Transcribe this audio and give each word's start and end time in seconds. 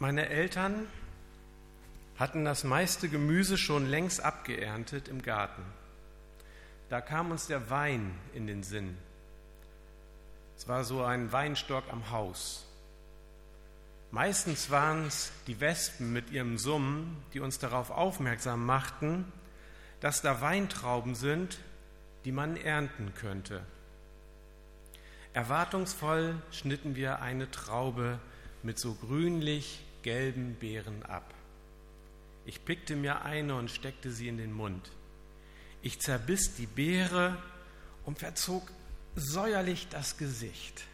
Meine 0.00 0.28
Eltern 0.28 0.86
hatten 2.20 2.44
das 2.44 2.62
meiste 2.62 3.08
Gemüse 3.08 3.58
schon 3.58 3.84
längst 3.84 4.20
abgeerntet 4.20 5.08
im 5.08 5.22
Garten. 5.22 5.62
Da 6.88 7.00
kam 7.00 7.32
uns 7.32 7.48
der 7.48 7.68
Wein 7.68 8.14
in 8.32 8.46
den 8.46 8.62
Sinn. 8.62 8.96
Es 10.56 10.68
war 10.68 10.84
so 10.84 11.02
ein 11.02 11.32
Weinstock 11.32 11.82
am 11.90 12.12
Haus. 12.12 12.64
Meistens 14.12 14.70
waren 14.70 15.06
es 15.06 15.32
die 15.48 15.58
Wespen 15.58 16.12
mit 16.12 16.30
ihrem 16.30 16.58
Summen, 16.58 17.20
die 17.34 17.40
uns 17.40 17.58
darauf 17.58 17.90
aufmerksam 17.90 18.64
machten, 18.64 19.32
dass 19.98 20.22
da 20.22 20.40
Weintrauben 20.40 21.16
sind, 21.16 21.58
die 22.24 22.32
man 22.32 22.56
ernten 22.56 23.14
könnte. 23.16 23.64
Erwartungsvoll 25.32 26.40
schnitten 26.52 26.94
wir 26.94 27.20
eine 27.20 27.50
Traube 27.50 28.20
mit 28.62 28.78
so 28.78 28.94
grünlich 28.94 29.84
gelben 30.02 30.54
Beeren 30.54 31.02
ab. 31.04 31.34
Ich 32.46 32.64
pickte 32.64 32.96
mir 32.96 33.22
eine 33.22 33.54
und 33.56 33.70
steckte 33.70 34.10
sie 34.10 34.28
in 34.28 34.38
den 34.38 34.52
Mund. 34.52 34.90
Ich 35.82 36.00
zerbiss 36.00 36.54
die 36.54 36.66
Beere 36.66 37.36
und 38.04 38.18
verzog 38.18 38.70
säuerlich 39.16 39.88
das 39.88 40.16
Gesicht. 40.16 40.84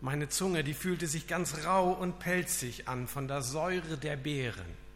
Meine 0.00 0.28
Zunge, 0.28 0.64
die 0.64 0.74
fühlte 0.74 1.06
sich 1.06 1.26
ganz 1.26 1.64
rau 1.64 1.92
und 1.92 2.18
pelzig 2.18 2.88
an 2.88 3.08
von 3.08 3.28
der 3.28 3.42
Säure 3.42 3.96
der 3.96 4.16
Beeren. 4.16 4.86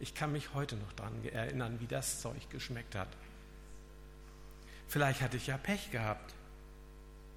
Ich 0.00 0.14
kann 0.14 0.32
mich 0.32 0.54
heute 0.54 0.76
noch 0.76 0.92
daran 0.92 1.24
erinnern, 1.24 1.80
wie 1.80 1.86
das 1.86 2.20
Zeug 2.20 2.50
geschmeckt 2.50 2.94
hat. 2.94 3.08
Vielleicht 4.88 5.20
hatte 5.20 5.36
ich 5.36 5.46
ja 5.46 5.56
Pech 5.56 5.90
gehabt. 5.90 6.34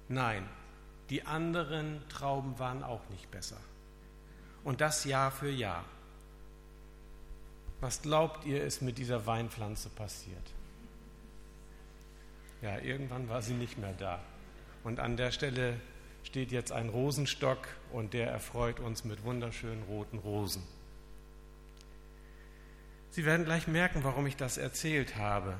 Nein, 0.08 0.48
die 1.10 1.24
anderen 1.24 2.02
Trauben 2.08 2.58
waren 2.58 2.82
auch 2.82 3.08
nicht 3.10 3.30
besser. 3.30 3.58
Und 4.68 4.82
das 4.82 5.04
Jahr 5.04 5.30
für 5.30 5.48
Jahr. 5.48 5.82
Was 7.80 8.02
glaubt 8.02 8.44
ihr, 8.44 8.62
ist 8.62 8.82
mit 8.82 8.98
dieser 8.98 9.24
Weinpflanze 9.24 9.88
passiert? 9.88 10.52
Ja, 12.60 12.78
irgendwann 12.78 13.30
war 13.30 13.40
sie 13.40 13.54
nicht 13.54 13.78
mehr 13.78 13.94
da. 13.94 14.20
Und 14.84 15.00
an 15.00 15.16
der 15.16 15.30
Stelle 15.32 15.80
steht 16.22 16.52
jetzt 16.52 16.70
ein 16.70 16.90
Rosenstock 16.90 17.66
und 17.92 18.12
der 18.12 18.30
erfreut 18.30 18.78
uns 18.78 19.04
mit 19.04 19.24
wunderschönen 19.24 19.84
roten 19.84 20.18
Rosen. 20.18 20.62
Sie 23.08 23.24
werden 23.24 23.46
gleich 23.46 23.68
merken, 23.68 24.04
warum 24.04 24.26
ich 24.26 24.36
das 24.36 24.58
erzählt 24.58 25.16
habe. 25.16 25.54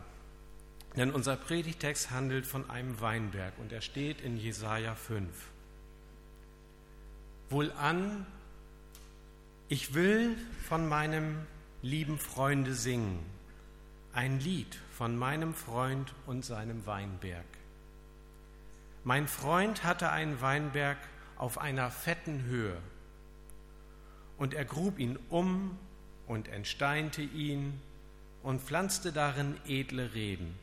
Denn 0.98 1.12
unser 1.12 1.36
Predigtext 1.36 2.10
handelt 2.10 2.44
von 2.44 2.68
einem 2.68 3.00
Weinberg 3.00 3.54
und 3.58 3.72
er 3.72 3.80
steht 3.80 4.20
in 4.20 4.36
Jesaja 4.36 4.94
5. 4.94 5.30
Wohlan, 7.48 8.26
ich 9.68 9.92
will 9.92 10.36
von 10.66 10.88
meinem 10.88 11.36
lieben 11.82 12.18
Freunde 12.18 12.74
singen, 12.74 13.18
ein 14.12 14.40
Lied 14.40 14.78
von 14.96 15.16
meinem 15.16 15.54
Freund 15.54 16.14
und 16.26 16.44
seinem 16.44 16.86
Weinberg. 16.86 17.44
Mein 19.04 19.28
Freund 19.28 19.84
hatte 19.84 20.10
einen 20.10 20.40
Weinberg 20.40 20.96
auf 21.36 21.58
einer 21.58 21.90
fetten 21.90 22.44
Höhe, 22.44 22.76
und 24.38 24.54
er 24.54 24.64
grub 24.64 24.98
ihn 24.98 25.18
um 25.28 25.76
und 26.26 26.48
entsteinte 26.48 27.22
ihn 27.22 27.80
und 28.42 28.62
pflanzte 28.62 29.12
darin 29.12 29.56
edle 29.66 30.14
Reben. 30.14 30.54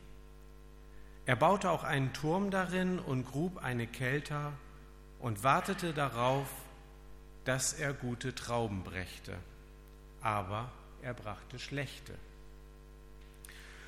Er 1.25 1.36
baute 1.36 1.69
auch 1.69 1.84
einen 1.84 2.14
Turm 2.14 2.52
darin 2.52 3.00
und 3.00 3.25
grub 3.25 3.58
eine 3.58 3.86
Kelter 3.86 4.53
und 5.19 5.44
wartete 5.44 5.94
darauf, 5.94 6.47
dass 7.45 7.73
er 7.73 7.93
gute 7.93 8.35
Trauben 8.35 8.83
brächte. 8.83 9.38
Aber 10.21 10.71
er 11.01 11.13
brachte 11.13 11.59
schlechte. 11.59 12.13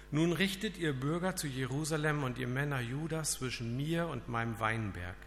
Nun 0.09 0.31
richtet 0.31 0.77
ihr 0.77 0.93
Bürger 0.93 1.35
zu 1.35 1.47
Jerusalem 1.47 2.23
und 2.23 2.37
ihr 2.37 2.47
Männer 2.47 2.79
Judas 2.79 3.33
zwischen 3.33 3.75
mir 3.75 4.07
und 4.07 4.29
meinem 4.29 4.57
Weinberg. 4.59 5.17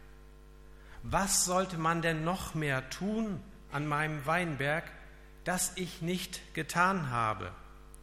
Was 1.02 1.44
sollte 1.44 1.76
man 1.76 2.00
denn 2.00 2.24
noch 2.24 2.54
mehr 2.54 2.88
tun 2.88 3.42
an 3.72 3.86
meinem 3.86 4.24
Weinberg, 4.24 4.84
das 5.44 5.72
ich 5.76 6.00
nicht 6.00 6.54
getan 6.54 7.10
habe 7.10 7.52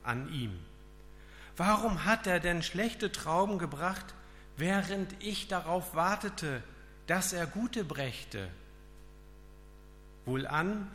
an 0.03 0.31
ihm? 0.31 0.57
Warum 1.55 2.05
hat 2.05 2.27
er 2.27 2.39
denn 2.39 2.61
schlechte 2.61 3.11
Trauben 3.11 3.57
gebracht, 3.57 4.13
während 4.57 5.23
ich 5.23 5.47
darauf 5.47 5.95
wartete, 5.95 6.61
dass 7.07 7.33
er 7.33 7.47
gute 7.47 7.83
brächte? 7.83 8.49
Wohlan, 10.27 10.91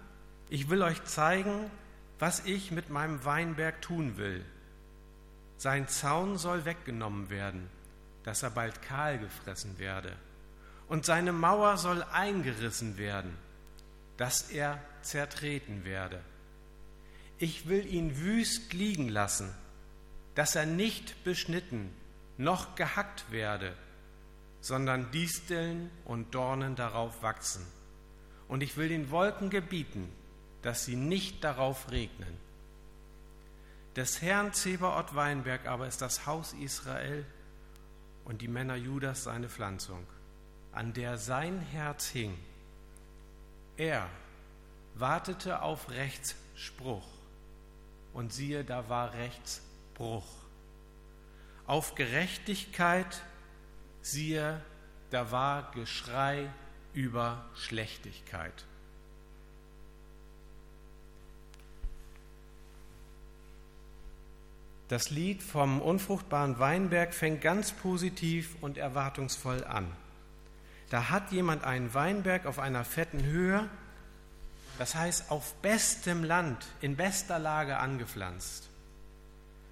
ich 0.50 0.68
will 0.68 0.82
euch 0.82 1.02
zeigen, 1.04 1.70
was 2.18 2.44
ich 2.44 2.70
mit 2.70 2.90
meinem 2.90 3.24
Weinberg 3.24 3.80
tun 3.80 4.18
will. 4.18 4.44
Sein 5.56 5.88
Zaun 5.88 6.36
soll 6.36 6.64
weggenommen 6.66 7.30
werden, 7.30 7.68
dass 8.24 8.42
er 8.42 8.50
bald 8.50 8.82
kahl 8.82 9.18
gefressen 9.18 9.78
werde. 9.78 10.14
Und 10.86 11.06
seine 11.06 11.32
Mauer 11.32 11.78
soll 11.78 12.02
eingerissen 12.12 12.98
werden, 12.98 13.36
dass 14.18 14.50
er 14.50 14.78
zertreten 15.00 15.84
werde. 15.84 16.20
Ich 17.38 17.66
will 17.68 17.86
ihn 17.86 18.20
wüst 18.20 18.72
liegen 18.74 19.08
lassen, 19.08 19.52
dass 20.34 20.54
er 20.54 20.66
nicht 20.66 21.24
beschnitten 21.24 21.90
noch 22.36 22.74
gehackt 22.74 23.30
werde, 23.30 23.74
sondern 24.60 25.10
Disteln 25.10 25.90
und 26.04 26.34
Dornen 26.34 26.76
darauf 26.76 27.22
wachsen. 27.22 27.66
Und 28.52 28.62
ich 28.62 28.76
will 28.76 28.90
den 28.90 29.10
Wolken 29.10 29.48
gebieten, 29.48 30.12
dass 30.60 30.84
sie 30.84 30.94
nicht 30.94 31.42
darauf 31.42 31.90
regnen. 31.90 32.36
Des 33.96 34.20
Herrn 34.20 34.52
Zebaoth 34.52 35.14
Weinberg 35.14 35.66
aber 35.66 35.86
ist 35.86 36.02
das 36.02 36.26
Haus 36.26 36.52
Israel 36.52 37.24
und 38.26 38.42
die 38.42 38.48
Männer 38.48 38.76
Judas 38.76 39.24
seine 39.24 39.48
Pflanzung, 39.48 40.06
an 40.70 40.92
der 40.92 41.16
sein 41.16 41.60
Herz 41.60 42.08
hing. 42.08 42.36
Er 43.78 44.06
wartete 44.96 45.62
auf 45.62 45.88
Rechtsspruch 45.88 47.08
und 48.12 48.34
siehe, 48.34 48.64
da 48.64 48.86
war 48.90 49.14
Rechtsbruch. 49.14 50.28
Auf 51.66 51.94
Gerechtigkeit, 51.94 53.22
siehe, 54.02 54.60
da 55.08 55.30
war 55.30 55.70
Geschrei 55.70 56.50
über 56.94 57.44
Schlechtigkeit. 57.54 58.64
Das 64.88 65.08
Lied 65.08 65.42
vom 65.42 65.80
unfruchtbaren 65.80 66.58
Weinberg 66.58 67.14
fängt 67.14 67.40
ganz 67.40 67.72
positiv 67.72 68.56
und 68.60 68.76
erwartungsvoll 68.76 69.64
an. 69.64 69.90
Da 70.90 71.08
hat 71.08 71.32
jemand 71.32 71.64
einen 71.64 71.94
Weinberg 71.94 72.44
auf 72.44 72.58
einer 72.58 72.84
fetten 72.84 73.24
Höhe, 73.24 73.70
das 74.76 74.94
heißt 74.94 75.30
auf 75.30 75.54
bestem 75.62 76.24
Land, 76.24 76.66
in 76.82 76.96
bester 76.96 77.38
Lage 77.38 77.78
angepflanzt. 77.78 78.68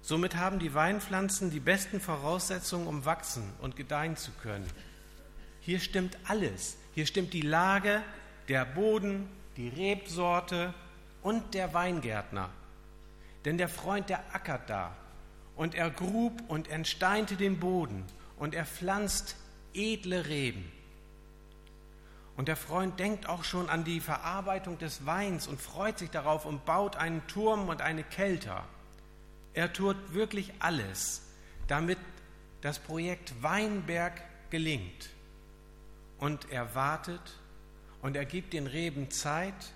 Somit 0.01 0.35
haben 0.35 0.57
die 0.57 0.73
Weinpflanzen 0.73 1.51
die 1.51 1.59
besten 1.59 2.01
Voraussetzungen, 2.01 2.87
um 2.87 3.05
wachsen 3.05 3.43
und 3.61 3.75
gedeihen 3.75 4.17
zu 4.17 4.31
können. 4.41 4.65
Hier 5.59 5.79
stimmt 5.79 6.17
alles. 6.23 6.77
Hier 6.93 7.05
stimmt 7.05 7.33
die 7.33 7.41
Lage, 7.41 8.01
der 8.47 8.65
Boden, 8.65 9.29
die 9.57 9.69
Rebsorte 9.69 10.73
und 11.21 11.53
der 11.53 11.73
Weingärtner. 11.73 12.49
Denn 13.45 13.57
der 13.57 13.69
Freund, 13.69 14.09
der 14.09 14.23
ackert 14.33 14.69
da 14.69 14.95
und 15.55 15.75
er 15.75 15.89
grub 15.89 16.33
und 16.47 16.69
entsteinte 16.69 17.35
den 17.35 17.59
Boden 17.59 18.05
und 18.37 18.53
er 18.53 18.65
pflanzt 18.65 19.35
edle 19.73 20.27
Reben. 20.27 20.71
Und 22.37 22.47
der 22.47 22.55
Freund 22.55 22.99
denkt 22.99 23.27
auch 23.27 23.43
schon 23.43 23.69
an 23.69 23.83
die 23.83 23.99
Verarbeitung 23.99 24.77
des 24.77 25.05
Weins 25.05 25.47
und 25.47 25.61
freut 25.61 25.99
sich 25.99 26.09
darauf 26.09 26.45
und 26.45 26.65
baut 26.65 26.95
einen 26.95 27.25
Turm 27.27 27.69
und 27.69 27.81
eine 27.81 28.03
Kelter. 28.03 28.63
Er 29.53 29.73
tut 29.73 29.95
wirklich 30.13 30.53
alles, 30.59 31.21
damit 31.67 31.99
das 32.61 32.79
Projekt 32.79 33.43
Weinberg 33.43 34.21
gelingt. 34.49 35.09
Und 36.21 36.51
er 36.51 36.75
wartet 36.75 37.39
und 38.01 38.15
er 38.15 38.25
gibt 38.25 38.53
den 38.53 38.67
Reben 38.67 39.09
Zeit, 39.11 39.73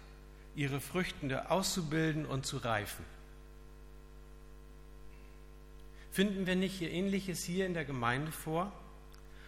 ihre 0.56 0.80
Früchte 0.80 1.52
auszubilden 1.52 2.26
und 2.26 2.46
zu 2.46 2.58
reifen. 2.58 3.04
Finden 6.12 6.48
wir 6.48 6.56
nicht 6.56 6.78
hier 6.78 6.92
ähnliches 6.92 7.44
hier 7.44 7.66
in 7.66 7.74
der 7.74 7.84
Gemeinde 7.84 8.32
vor? 8.32 8.72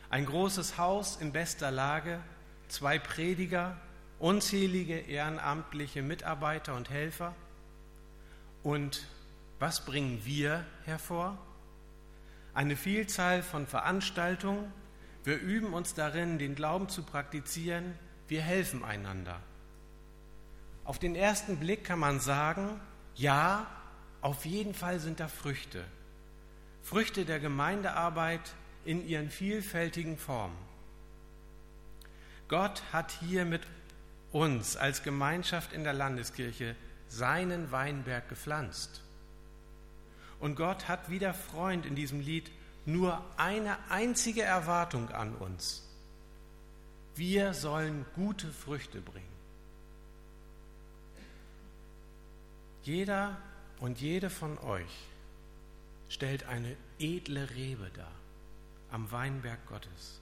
Ein 0.09 0.25
großes 0.25 0.77
Haus 0.77 1.15
in 1.15 1.31
bester 1.31 1.71
Lage, 1.71 2.19
zwei 2.67 2.99
Prediger, 2.99 3.77
unzählige 4.19 4.97
ehrenamtliche 4.97 6.01
Mitarbeiter 6.01 6.75
und 6.75 6.89
Helfer. 6.89 7.35
Und 8.63 9.07
was 9.59 9.85
bringen 9.85 10.21
wir 10.25 10.65
hervor? 10.85 11.37
Eine 12.53 12.75
Vielzahl 12.75 13.43
von 13.43 13.67
Veranstaltungen. 13.67 14.73
Wir 15.27 15.41
üben 15.41 15.73
uns 15.73 15.93
darin, 15.93 16.39
den 16.39 16.55
Glauben 16.55 16.87
zu 16.87 17.03
praktizieren. 17.03 17.99
Wir 18.29 18.41
helfen 18.41 18.85
einander. 18.85 19.41
Auf 20.85 20.99
den 20.99 21.15
ersten 21.15 21.57
Blick 21.57 21.83
kann 21.83 21.99
man 21.99 22.21
sagen, 22.21 22.79
ja, 23.13 23.67
auf 24.21 24.45
jeden 24.45 24.73
Fall 24.73 25.01
sind 25.01 25.19
da 25.19 25.27
Früchte. 25.27 25.83
Früchte 26.81 27.25
der 27.25 27.41
Gemeindearbeit 27.41 28.39
in 28.85 29.05
ihren 29.05 29.29
vielfältigen 29.29 30.17
Formen. 30.17 30.55
Gott 32.47 32.81
hat 32.93 33.11
hier 33.11 33.43
mit 33.43 33.63
uns 34.31 34.77
als 34.77 35.03
Gemeinschaft 35.03 35.73
in 35.73 35.83
der 35.83 35.91
Landeskirche 35.91 36.73
seinen 37.09 37.69
Weinberg 37.73 38.29
gepflanzt. 38.29 39.01
Und 40.39 40.55
Gott 40.55 40.87
hat 40.87 41.09
wie 41.09 41.19
der 41.19 41.33
Freund 41.33 41.85
in 41.85 41.95
diesem 41.95 42.21
Lied 42.21 42.49
nur 42.87 43.21
eine 43.35 43.77
einzige 43.89 44.43
Erwartung 44.43 45.09
an 45.09 45.35
uns. 45.35 45.83
Wir 47.15 47.53
sollen 47.53 48.05
gute 48.15 48.49
Früchte 48.49 49.01
bringen. 49.01 49.27
Jeder 52.83 53.37
und 53.81 53.99
jede 53.99 54.29
von 54.29 54.57
euch 54.59 55.05
stellt 56.07 56.47
eine 56.47 56.77
edle 56.97 57.49
Rebe 57.49 57.91
dar 57.93 58.11
am 58.89 59.11
Weinberg 59.11 59.65
Gottes. 59.67 60.21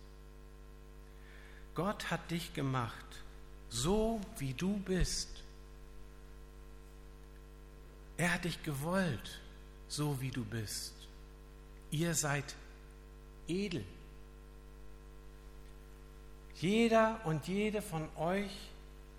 Gott 1.75 2.09
hat 2.09 2.31
dich 2.31 2.55
gemacht, 2.55 3.05
so 3.69 4.19
wie 4.39 4.55
du 4.55 4.79
bist. 4.79 5.43
Er 8.17 8.33
hat 8.33 8.45
dich 8.45 8.63
gewollt, 8.63 9.39
so 9.87 10.19
wie 10.19 10.31
du 10.31 10.43
bist. 10.43 10.94
Ihr 11.95 12.13
seid 12.13 12.55
edel. 13.47 13.85
Jeder 16.55 17.21
und 17.23 17.47
jede 17.47 17.81
von 17.81 18.09
euch 18.17 18.51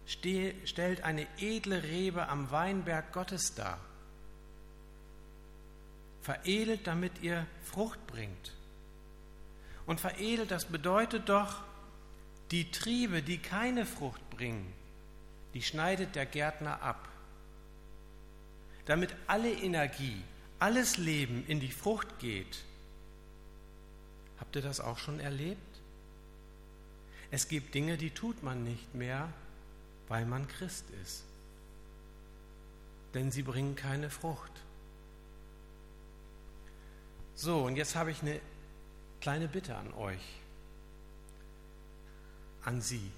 stellt 0.04 1.02
eine 1.02 1.26
edle 1.38 1.82
Rebe 1.82 2.28
am 2.28 2.50
Weinberg 2.50 3.14
Gottes 3.14 3.54
dar. 3.54 3.80
Veredelt, 6.20 6.86
damit 6.86 7.22
ihr 7.22 7.46
Frucht 7.64 8.06
bringt. 8.06 8.52
Und 9.86 9.98
veredelt, 9.98 10.50
das 10.50 10.66
bedeutet 10.66 11.30
doch, 11.30 11.62
die 12.50 12.70
Triebe, 12.70 13.22
die 13.22 13.38
keine 13.38 13.86
Frucht 13.86 14.28
bringen, 14.28 14.70
die 15.54 15.62
schneidet 15.62 16.14
der 16.14 16.26
Gärtner 16.26 16.82
ab, 16.82 17.08
damit 18.84 19.16
alle 19.28 19.50
Energie, 19.50 20.22
alles 20.58 20.96
Leben 20.96 21.44
in 21.46 21.60
die 21.60 21.70
Frucht 21.70 22.18
geht. 22.18 22.64
Habt 24.38 24.56
ihr 24.56 24.62
das 24.62 24.80
auch 24.80 24.98
schon 24.98 25.20
erlebt? 25.20 25.60
Es 27.30 27.48
gibt 27.48 27.74
Dinge, 27.74 27.96
die 27.96 28.10
tut 28.10 28.42
man 28.42 28.64
nicht 28.64 28.94
mehr, 28.94 29.32
weil 30.08 30.24
man 30.24 30.46
Christ 30.46 30.84
ist, 31.02 31.24
denn 33.14 33.30
sie 33.30 33.42
bringen 33.42 33.74
keine 33.74 34.10
Frucht. 34.10 34.52
So, 37.34 37.64
und 37.64 37.76
jetzt 37.76 37.96
habe 37.96 38.10
ich 38.10 38.22
eine 38.22 38.40
kleine 39.20 39.48
Bitte 39.48 39.76
an 39.76 39.92
euch 39.94 40.22
an 42.66 42.80
Sie. 42.80 43.10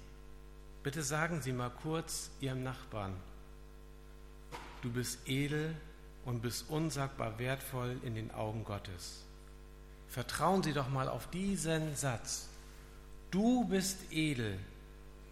Bitte 0.83 1.03
sagen 1.03 1.41
Sie 1.41 1.51
mal 1.51 1.71
kurz 1.71 2.29
Ihrem 2.39 2.63
Nachbarn, 2.63 3.15
du 4.81 4.91
bist 4.91 5.27
edel 5.27 5.75
und 6.25 6.41
bist 6.41 6.69
unsagbar 6.69 7.39
wertvoll 7.39 7.97
in 8.03 8.15
den 8.15 8.31
Augen 8.31 8.63
Gottes. 8.63 9.23
Vertrauen 10.09 10.63
Sie 10.63 10.73
doch 10.73 10.89
mal 10.89 11.07
auf 11.07 11.29
diesen 11.29 11.95
Satz. 11.95 12.47
Du 13.31 13.65
bist 13.65 13.99
edel 14.11 14.57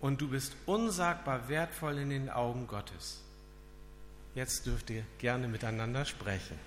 und 0.01 0.21
du 0.21 0.29
bist 0.29 0.55
unsagbar 0.65 1.49
wertvoll 1.49 1.97
in 1.97 2.09
den 2.09 2.29
Augen 2.29 2.67
Gottes. 2.67 3.21
Jetzt 4.35 4.65
dürft 4.67 4.89
ihr 4.91 5.03
gerne 5.17 5.47
miteinander 5.47 6.05
sprechen. 6.05 6.59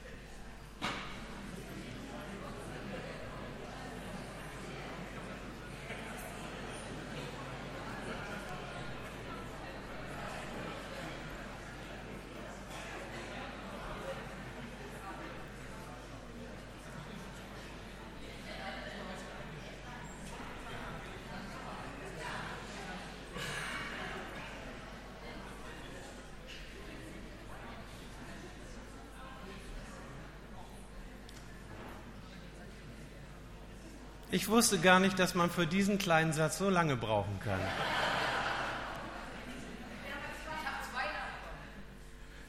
Ich 34.40 34.48
wusste 34.48 34.78
gar 34.78 35.00
nicht, 35.00 35.19
dass 35.19 35.34
man 35.34 35.50
für 35.50 35.66
diesen 35.66 35.98
kleinen 35.98 36.32
Satz 36.32 36.56
so 36.56 36.70
lange 36.70 36.96
brauchen 36.96 37.38
kann. 37.44 37.60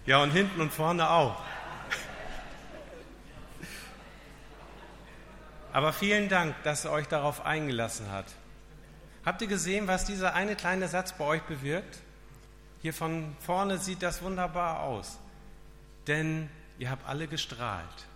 Ja, 0.06 0.24
und 0.24 0.32
hinten 0.32 0.62
und 0.62 0.72
vorne 0.72 1.10
auch. 1.10 1.44
Aber 5.74 5.92
vielen 5.92 6.30
Dank, 6.30 6.56
dass 6.64 6.86
ihr 6.86 6.92
euch 6.92 7.10
darauf 7.10 7.46
eingelassen 7.46 8.10
habt. 8.10 8.32
Habt 9.26 9.42
ihr 9.42 9.50
gesehen, 9.50 9.90
was 9.90 10.06
dieser 10.06 10.34
eine 10.34 10.56
kleine 10.56 10.88
Satz 10.88 11.12
bei 11.12 11.26
euch 11.26 11.42
bewirkt? 11.42 11.98
Hier 12.82 12.94
von 12.94 13.36
vorne 13.42 13.80
sieht 13.80 14.02
das 14.02 14.22
wunderbar 14.22 14.80
aus. 14.80 15.20
Denn 16.08 16.50
ihr 16.80 16.90
habt 16.90 17.06
alle 17.06 17.28
gestrahlt 17.28 18.08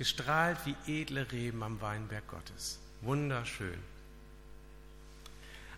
gestrahlt 0.00 0.56
wie 0.64 1.02
edle 1.02 1.30
Reben 1.30 1.62
am 1.62 1.78
Weinberg 1.82 2.26
Gottes. 2.26 2.78
Wunderschön. 3.02 3.78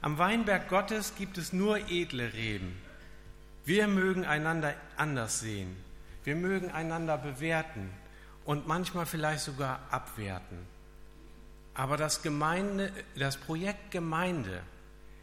Am 0.01 0.17
Weinberg 0.17 0.69
Gottes 0.69 1.17
gibt 1.17 1.39
es 1.39 1.53
nur 1.53 1.91
edle 1.91 2.33
Reben. 2.33 2.81
Wir 3.65 3.89
mögen 3.89 4.25
einander 4.25 4.77
anders 4.97 5.41
sehen. 5.41 5.77
Wir 6.23 6.37
mögen 6.37 6.71
einander 6.71 7.19
bewerten 7.19 7.91
und 8.45 8.69
manchmal 8.69 9.07
vielleicht 9.07 9.43
sogar 9.43 9.81
abwerten. 9.91 10.69
Aber 11.75 11.97
das, 11.97 12.23
Gemeinde, 12.23 12.93
das 13.17 13.37
Projekt 13.37 13.91
Gemeinde 13.91 14.63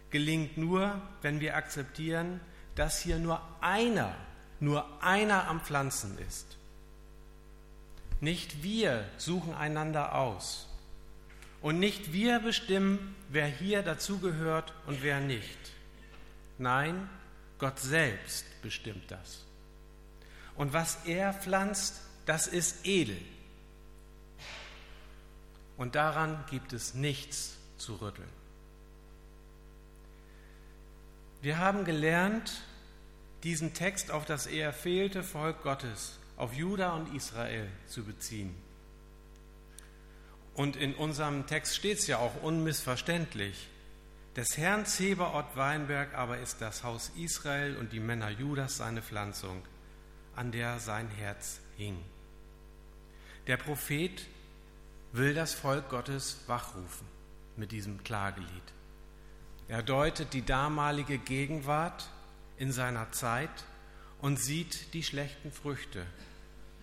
gelingt 0.10 0.57
nur, 0.57 1.01
wenn 1.22 1.40
wir 1.40 1.56
akzeptieren, 1.56 2.42
dass 2.75 3.00
hier 3.00 3.18
nur 3.18 3.42
einer, 3.62 4.13
nur 4.60 4.86
einer 5.01 5.48
am 5.48 5.62
Pflanzen 5.62 6.18
ist. 6.27 6.59
Nicht 8.21 8.63
wir 8.63 9.05
suchen 9.17 9.53
einander 9.53 10.15
aus. 10.15 10.67
Und 11.61 11.79
nicht 11.79 12.13
wir 12.13 12.39
bestimmen, 12.39 13.15
wer 13.29 13.47
hier 13.47 13.81
dazugehört 13.81 14.73
und 14.88 15.03
wer 15.03 15.19
nicht. 15.19 15.57
Nein, 16.57 17.09
Gott 17.57 17.79
selbst 17.79 18.45
bestimmt 18.61 19.09
das. 19.09 19.45
Und 20.55 20.73
was 20.73 21.05
er 21.05 21.33
pflanzt, 21.33 22.01
das 22.25 22.47
ist 22.47 22.85
edel. 22.85 23.19
Und 25.77 25.95
daran 25.95 26.43
gibt 26.49 26.73
es 26.73 26.93
nichts 26.93 27.57
zu 27.77 27.95
rütteln. 27.95 28.27
Wir 31.41 31.57
haben 31.57 31.85
gelernt, 31.85 32.61
diesen 33.43 33.73
Text 33.73 34.11
auf 34.11 34.25
das 34.25 34.45
eher 34.45 34.73
fehlte 34.73 35.23
Volk 35.23 35.63
Gottes 35.63 36.18
auf 36.39 36.53
Juda 36.53 36.93
und 36.96 37.13
Israel 37.13 37.67
zu 37.86 38.03
beziehen. 38.03 38.55
Und 40.55 40.75
in 40.75 40.96
unserem 40.96 41.46
Text 41.48 41.75
steht 41.75 42.00
es 42.00 42.08
ja 42.08 42.17
auch 42.17 42.41
unmissverständlich. 42.41 43.67
Des 44.36 44.58
Herrn 44.58 44.86
Zeberort 44.86 45.58
Weinberg 45.58 46.15
aber 46.15 46.39
ist 46.39 46.62
das 46.62 46.84
Haus 46.84 47.12
Israel 47.17 47.75
und 47.77 47.91
die 47.91 48.00
Männer 48.00 48.29
Judas 48.29 48.77
seine 48.77 49.01
Pflanzung, 49.01 49.62
an 50.36 50.51
der 50.51 50.79
sein 50.79 51.10
Herz 51.10 51.60
hing. 51.77 51.98
Der 53.48 53.58
Prophet 53.58 54.25
will 55.12 55.34
das 55.34 55.53
Volk 55.53 55.89
Gottes 55.89 56.38
wachrufen 56.48 57.08
mit 57.58 57.74
diesem 57.74 58.01
Klagelied. 58.03 58.48
Er 59.67 59.84
deutet 59.84 60.34
die 60.34 60.46
damalige 60.46 61.17
Gegenwart 61.17 62.10
in 62.58 62.72
seiner 62.72 63.12
Zeit 63.12 63.50
und 64.22 64.39
sieht 64.39 64.93
die 64.93 65.03
schlechten 65.03 65.51
Früchte, 65.51 66.05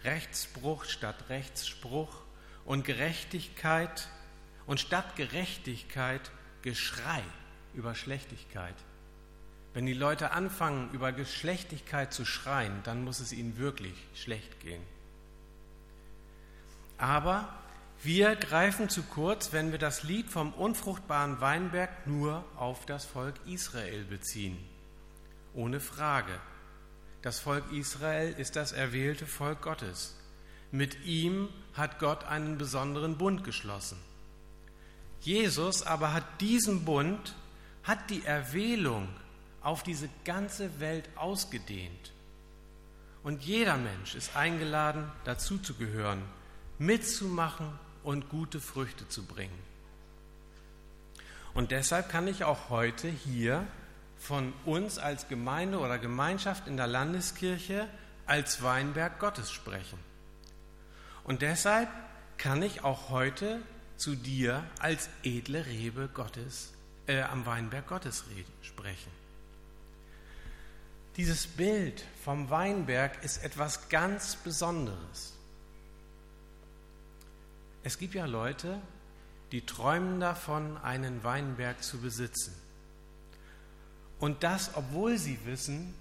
Rechtsbruch 0.06 0.84
statt 0.84 1.24
Rechtsspruch 1.28 2.22
und 2.64 2.84
Gerechtigkeit 2.84 4.08
und 4.66 4.80
statt 4.80 5.16
Gerechtigkeit 5.16 6.30
Geschrei 6.62 7.22
über 7.74 7.94
Schlechtigkeit. 7.94 8.74
Wenn 9.74 9.84
die 9.86 9.92
Leute 9.92 10.30
anfangen, 10.30 10.90
über 10.92 11.12
Geschlechtigkeit 11.12 12.12
zu 12.12 12.24
schreien, 12.24 12.80
dann 12.84 13.04
muss 13.04 13.20
es 13.20 13.32
ihnen 13.32 13.58
wirklich 13.58 13.94
schlecht 14.14 14.60
gehen. 14.60 14.82
Aber 16.96 17.52
wir 18.02 18.34
greifen 18.36 18.88
zu 18.88 19.02
kurz, 19.02 19.52
wenn 19.52 19.70
wir 19.70 19.78
das 19.78 20.02
Lied 20.02 20.30
vom 20.30 20.54
unfruchtbaren 20.54 21.40
Weinberg 21.40 22.06
nur 22.06 22.44
auf 22.56 22.86
das 22.86 23.04
Volk 23.04 23.34
Israel 23.46 24.04
beziehen 24.04 24.58
ohne 25.56 25.80
Frage. 25.80 26.38
Das 27.22 27.40
Volk 27.40 27.72
Israel 27.72 28.32
ist 28.38 28.56
das 28.56 28.72
erwählte 28.72 29.26
Volk 29.26 29.62
Gottes. 29.62 30.14
Mit 30.70 31.04
ihm 31.04 31.48
hat 31.74 31.98
Gott 31.98 32.24
einen 32.24 32.58
besonderen 32.58 33.18
Bund 33.18 33.44
geschlossen. 33.44 33.98
Jesus 35.20 35.82
aber 35.82 36.12
hat 36.12 36.40
diesen 36.40 36.84
Bund, 36.84 37.34
hat 37.82 38.10
die 38.10 38.24
Erwählung 38.24 39.08
auf 39.62 39.82
diese 39.82 40.08
ganze 40.24 40.80
Welt 40.80 41.08
ausgedehnt. 41.16 42.12
Und 43.24 43.42
jeder 43.42 43.76
Mensch 43.76 44.14
ist 44.14 44.36
eingeladen, 44.36 45.10
dazu 45.24 45.58
zu 45.58 45.74
gehören, 45.74 46.22
mitzumachen 46.78 47.66
und 48.04 48.28
gute 48.28 48.60
Früchte 48.60 49.08
zu 49.08 49.24
bringen. 49.24 49.58
Und 51.54 51.72
deshalb 51.72 52.08
kann 52.08 52.28
ich 52.28 52.44
auch 52.44 52.70
heute 52.70 53.08
hier 53.08 53.66
von 54.18 54.52
uns 54.64 54.98
als 54.98 55.28
Gemeinde 55.28 55.78
oder 55.78 55.98
Gemeinschaft 55.98 56.66
in 56.66 56.76
der 56.76 56.86
Landeskirche 56.86 57.88
als 58.26 58.62
Weinberg 58.62 59.18
Gottes 59.18 59.52
sprechen. 59.52 59.98
Und 61.24 61.42
deshalb 61.42 61.88
kann 62.38 62.62
ich 62.62 62.84
auch 62.84 63.08
heute 63.08 63.60
zu 63.96 64.14
dir 64.14 64.64
als 64.78 65.08
edle 65.22 65.66
Rebe 65.66 66.08
Gottes 66.12 66.72
äh, 67.06 67.22
am 67.22 67.46
Weinberg 67.46 67.86
Gottes 67.86 68.24
sprechen. 68.62 69.10
Dieses 71.16 71.46
Bild 71.46 72.04
vom 72.24 72.50
Weinberg 72.50 73.24
ist 73.24 73.42
etwas 73.42 73.88
ganz 73.88 74.36
Besonderes. 74.36 75.32
Es 77.82 77.98
gibt 77.98 78.14
ja 78.14 78.26
Leute, 78.26 78.80
die 79.52 79.64
träumen 79.64 80.20
davon, 80.20 80.76
einen 80.78 81.24
Weinberg 81.24 81.82
zu 81.82 81.98
besitzen. 81.98 82.54
Und 84.18 84.42
das, 84.42 84.70
obwohl 84.74 85.18
sie 85.18 85.38
wissen, 85.44 85.94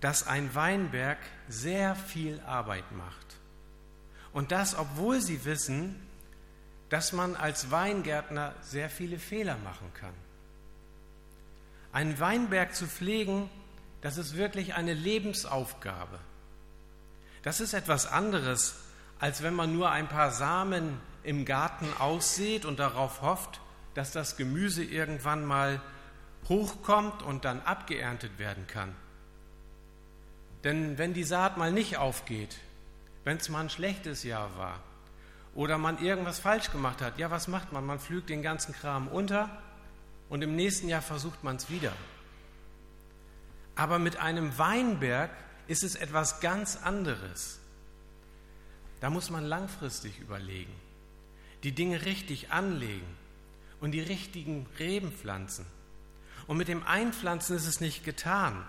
dass 0.00 0.26
ein 0.26 0.54
Weinberg 0.54 1.18
sehr 1.48 1.94
viel 1.94 2.40
Arbeit 2.46 2.90
macht. 2.92 3.36
Und 4.32 4.52
das, 4.52 4.76
obwohl 4.76 5.20
sie 5.20 5.44
wissen, 5.44 5.96
dass 6.88 7.12
man 7.12 7.36
als 7.36 7.70
Weingärtner 7.70 8.54
sehr 8.62 8.90
viele 8.90 9.18
Fehler 9.18 9.56
machen 9.58 9.92
kann. 9.94 10.14
Einen 11.92 12.18
Weinberg 12.20 12.74
zu 12.74 12.86
pflegen, 12.86 13.50
das 14.00 14.16
ist 14.16 14.36
wirklich 14.36 14.74
eine 14.74 14.94
Lebensaufgabe. 14.94 16.18
Das 17.42 17.60
ist 17.60 17.74
etwas 17.74 18.06
anderes, 18.06 18.76
als 19.18 19.42
wenn 19.42 19.54
man 19.54 19.72
nur 19.72 19.90
ein 19.90 20.08
paar 20.08 20.30
Samen 20.30 21.00
im 21.22 21.44
Garten 21.44 21.88
aussät 21.98 22.64
und 22.64 22.78
darauf 22.78 23.22
hofft, 23.22 23.60
dass 23.94 24.12
das 24.12 24.36
Gemüse 24.36 24.82
irgendwann 24.84 25.44
mal 25.44 25.80
hochkommt 26.48 27.22
und 27.22 27.44
dann 27.44 27.60
abgeerntet 27.62 28.38
werden 28.38 28.66
kann. 28.66 28.94
Denn 30.64 30.98
wenn 30.98 31.14
die 31.14 31.24
Saat 31.24 31.56
mal 31.56 31.72
nicht 31.72 31.96
aufgeht, 31.96 32.56
wenn 33.24 33.38
es 33.38 33.48
mal 33.48 33.60
ein 33.60 33.70
schlechtes 33.70 34.24
Jahr 34.24 34.56
war 34.56 34.80
oder 35.54 35.78
man 35.78 36.02
irgendwas 36.02 36.38
falsch 36.38 36.70
gemacht 36.70 37.00
hat, 37.00 37.18
ja, 37.18 37.30
was 37.30 37.48
macht 37.48 37.72
man? 37.72 37.86
Man 37.86 37.98
pflügt 37.98 38.28
den 38.28 38.42
ganzen 38.42 38.74
Kram 38.74 39.08
unter 39.08 39.50
und 40.28 40.42
im 40.42 40.56
nächsten 40.56 40.88
Jahr 40.88 41.02
versucht 41.02 41.42
man 41.44 41.56
es 41.56 41.70
wieder. 41.70 41.92
Aber 43.74 43.98
mit 43.98 44.16
einem 44.16 44.58
Weinberg 44.58 45.30
ist 45.66 45.82
es 45.82 45.94
etwas 45.94 46.40
ganz 46.40 46.76
anderes. 46.76 47.60
Da 49.00 49.08
muss 49.08 49.30
man 49.30 49.44
langfristig 49.44 50.18
überlegen, 50.18 50.74
die 51.62 51.72
Dinge 51.72 52.04
richtig 52.04 52.52
anlegen 52.52 53.06
und 53.80 53.92
die 53.92 54.00
richtigen 54.00 54.66
Reben 54.78 55.10
pflanzen. 55.12 55.64
Und 56.50 56.56
mit 56.56 56.66
dem 56.66 56.84
Einpflanzen 56.84 57.54
ist 57.54 57.68
es 57.68 57.80
nicht 57.80 58.02
getan. 58.02 58.66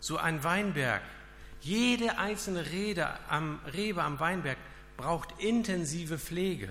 So 0.00 0.18
ein 0.18 0.44
Weinberg, 0.44 1.00
jede 1.62 2.18
einzelne 2.18 2.66
Rede 2.70 3.08
am, 3.30 3.58
Rebe 3.72 4.02
am 4.02 4.20
Weinberg 4.20 4.58
braucht 4.98 5.40
intensive 5.40 6.18
Pflege. 6.18 6.68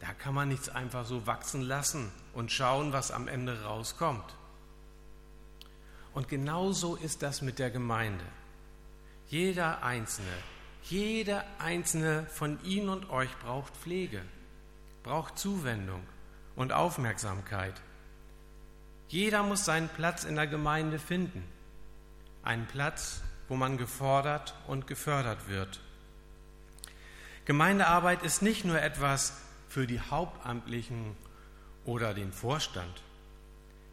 Da 0.00 0.14
kann 0.14 0.32
man 0.32 0.48
nichts 0.48 0.70
einfach 0.70 1.04
so 1.04 1.26
wachsen 1.26 1.60
lassen 1.60 2.10
und 2.32 2.50
schauen, 2.50 2.94
was 2.94 3.10
am 3.10 3.28
Ende 3.28 3.64
rauskommt. 3.64 4.34
Und 6.14 6.28
genauso 6.28 6.96
ist 6.96 7.20
das 7.20 7.42
mit 7.42 7.58
der 7.58 7.70
Gemeinde. 7.70 8.24
Jeder 9.28 9.82
Einzelne, 9.82 10.32
jeder 10.84 11.44
Einzelne 11.58 12.24
von 12.30 12.64
Ihnen 12.64 12.88
und 12.88 13.10
euch 13.10 13.36
braucht 13.40 13.76
Pflege, 13.76 14.22
braucht 15.02 15.38
Zuwendung 15.38 16.02
und 16.56 16.72
Aufmerksamkeit. 16.72 17.74
Jeder 19.08 19.42
muss 19.42 19.64
seinen 19.64 19.88
Platz 19.88 20.24
in 20.24 20.36
der 20.36 20.46
Gemeinde 20.46 20.98
finden. 20.98 21.42
Einen 22.42 22.66
Platz, 22.66 23.22
wo 23.48 23.56
man 23.56 23.78
gefordert 23.78 24.54
und 24.66 24.86
gefördert 24.86 25.48
wird. 25.48 25.80
Gemeindearbeit 27.46 28.22
ist 28.22 28.42
nicht 28.42 28.66
nur 28.66 28.80
etwas 28.80 29.40
für 29.68 29.86
die 29.86 30.00
Hauptamtlichen 30.00 31.16
oder 31.86 32.12
den 32.12 32.32
Vorstand. 32.32 33.02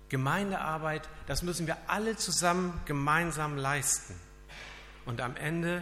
Gemeindearbeit, 0.10 1.08
das 1.28 1.42
müssen 1.42 1.66
wir 1.66 1.78
alle 1.88 2.18
zusammen 2.18 2.82
gemeinsam 2.86 3.56
leisten. 3.56 4.16
Und 5.06 5.22
am 5.22 5.38
Ende 5.38 5.82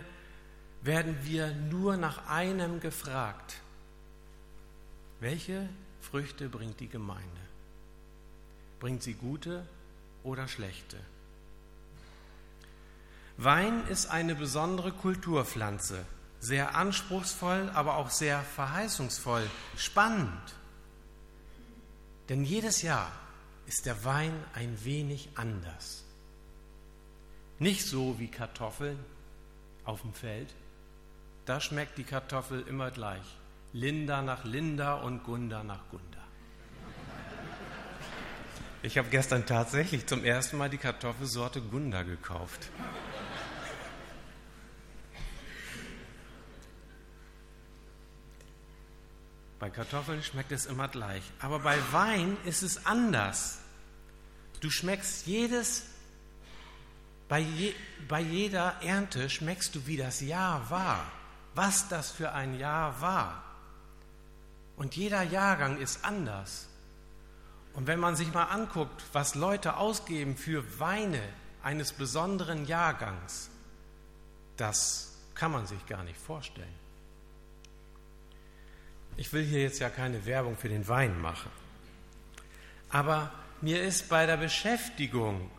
werden 0.83 1.17
wir 1.23 1.53
nur 1.53 1.97
nach 1.97 2.27
einem 2.27 2.79
gefragt. 2.79 3.55
Welche 5.19 5.67
Früchte 6.01 6.49
bringt 6.49 6.79
die 6.79 6.89
Gemeinde? 6.89 7.41
Bringt 8.83 9.01
sie 9.01 9.13
gute 9.13 9.65
oder 10.23 10.49
schlechte? 10.49 10.97
Wein 13.37 13.87
ist 13.87 14.07
eine 14.07 14.35
besondere 14.35 14.91
Kulturpflanze, 14.91 16.05
sehr 16.41 16.75
anspruchsvoll, 16.75 17.71
aber 17.75 17.95
auch 17.95 18.09
sehr 18.09 18.41
verheißungsvoll, 18.41 19.49
spannend. 19.77 20.55
Denn 22.27 22.43
jedes 22.43 22.81
Jahr 22.81 23.09
ist 23.67 23.85
der 23.85 24.03
Wein 24.03 24.33
ein 24.53 24.77
wenig 24.83 25.29
anders. 25.35 26.03
Nicht 27.59 27.85
so 27.85 28.19
wie 28.19 28.27
Kartoffeln 28.27 28.99
auf 29.85 30.01
dem 30.01 30.13
Feld. 30.13 30.53
Da 31.45 31.61
schmeckt 31.61 31.97
die 31.97 32.03
Kartoffel 32.03 32.67
immer 32.67 32.91
gleich. 32.91 33.37
Linda 33.71 34.21
nach 34.21 34.43
Linda 34.43 34.95
und 34.95 35.23
Gunda 35.23 35.63
nach 35.63 35.87
Gunda. 35.89 36.22
Ich 38.85 38.97
habe 38.97 39.07
gestern 39.07 39.45
tatsächlich 39.45 40.07
zum 40.07 40.25
ersten 40.25 40.57
Mal 40.57 40.69
die 40.69 40.77
Kartoffelsorte 40.77 41.61
Gunda 41.61 42.03
gekauft. 42.03 42.69
Bei 49.57 49.69
Kartoffeln 49.69 50.21
schmeckt 50.21 50.51
es 50.51 50.65
immer 50.65 50.89
gleich. 50.89 51.23
Aber 51.39 51.59
bei 51.59 51.77
Wein 51.93 52.35
ist 52.43 52.61
es 52.61 52.85
anders. 52.85 53.59
Du 54.59 54.69
schmeckst 54.69 55.27
jedes, 55.27 55.85
bei, 57.29 57.39
je, 57.39 57.73
bei 58.09 58.19
jeder 58.19 58.81
Ernte 58.81 59.29
schmeckst 59.29 59.75
du, 59.75 59.87
wie 59.87 59.95
das 59.95 60.19
Jahr 60.19 60.69
war, 60.69 61.09
was 61.55 61.87
das 61.87 62.11
für 62.11 62.33
ein 62.33 62.59
Jahr 62.59 62.99
war. 62.99 63.45
Und 64.75 64.97
jeder 64.97 65.23
Jahrgang 65.23 65.77
ist 65.77 66.03
anders. 66.03 66.67
Und 67.73 67.87
wenn 67.87 67.99
man 67.99 68.15
sich 68.15 68.33
mal 68.33 68.45
anguckt, 68.45 69.03
was 69.13 69.35
Leute 69.35 69.77
ausgeben 69.77 70.37
für 70.37 70.79
Weine 70.79 71.21
eines 71.63 71.93
besonderen 71.93 72.65
Jahrgangs, 72.65 73.49
das 74.57 75.17
kann 75.33 75.51
man 75.51 75.65
sich 75.65 75.85
gar 75.87 76.03
nicht 76.03 76.19
vorstellen. 76.19 76.83
Ich 79.17 79.33
will 79.33 79.43
hier 79.43 79.61
jetzt 79.61 79.79
ja 79.79 79.89
keine 79.89 80.25
Werbung 80.25 80.57
für 80.57 80.69
den 80.69 80.87
Wein 80.87 81.19
machen. 81.19 81.51
Aber 82.89 83.31
mir 83.61 83.81
ist 83.81 84.09
bei 84.09 84.25
der 84.25 84.37
Beschäftigung 84.37 85.49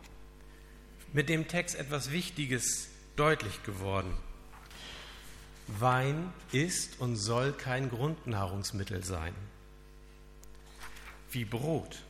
mit 1.11 1.29
dem 1.29 1.47
Text 1.47 1.75
etwas 1.75 2.11
Wichtiges 2.11 2.89
deutlich 3.15 3.63
geworden. 3.63 4.13
Wein 5.67 6.31
ist 6.51 6.99
und 6.99 7.15
soll 7.15 7.51
kein 7.53 7.89
Grundnahrungsmittel 7.89 9.03
sein. 9.03 9.33
Wie 11.31 11.45
Brot. 11.45 12.04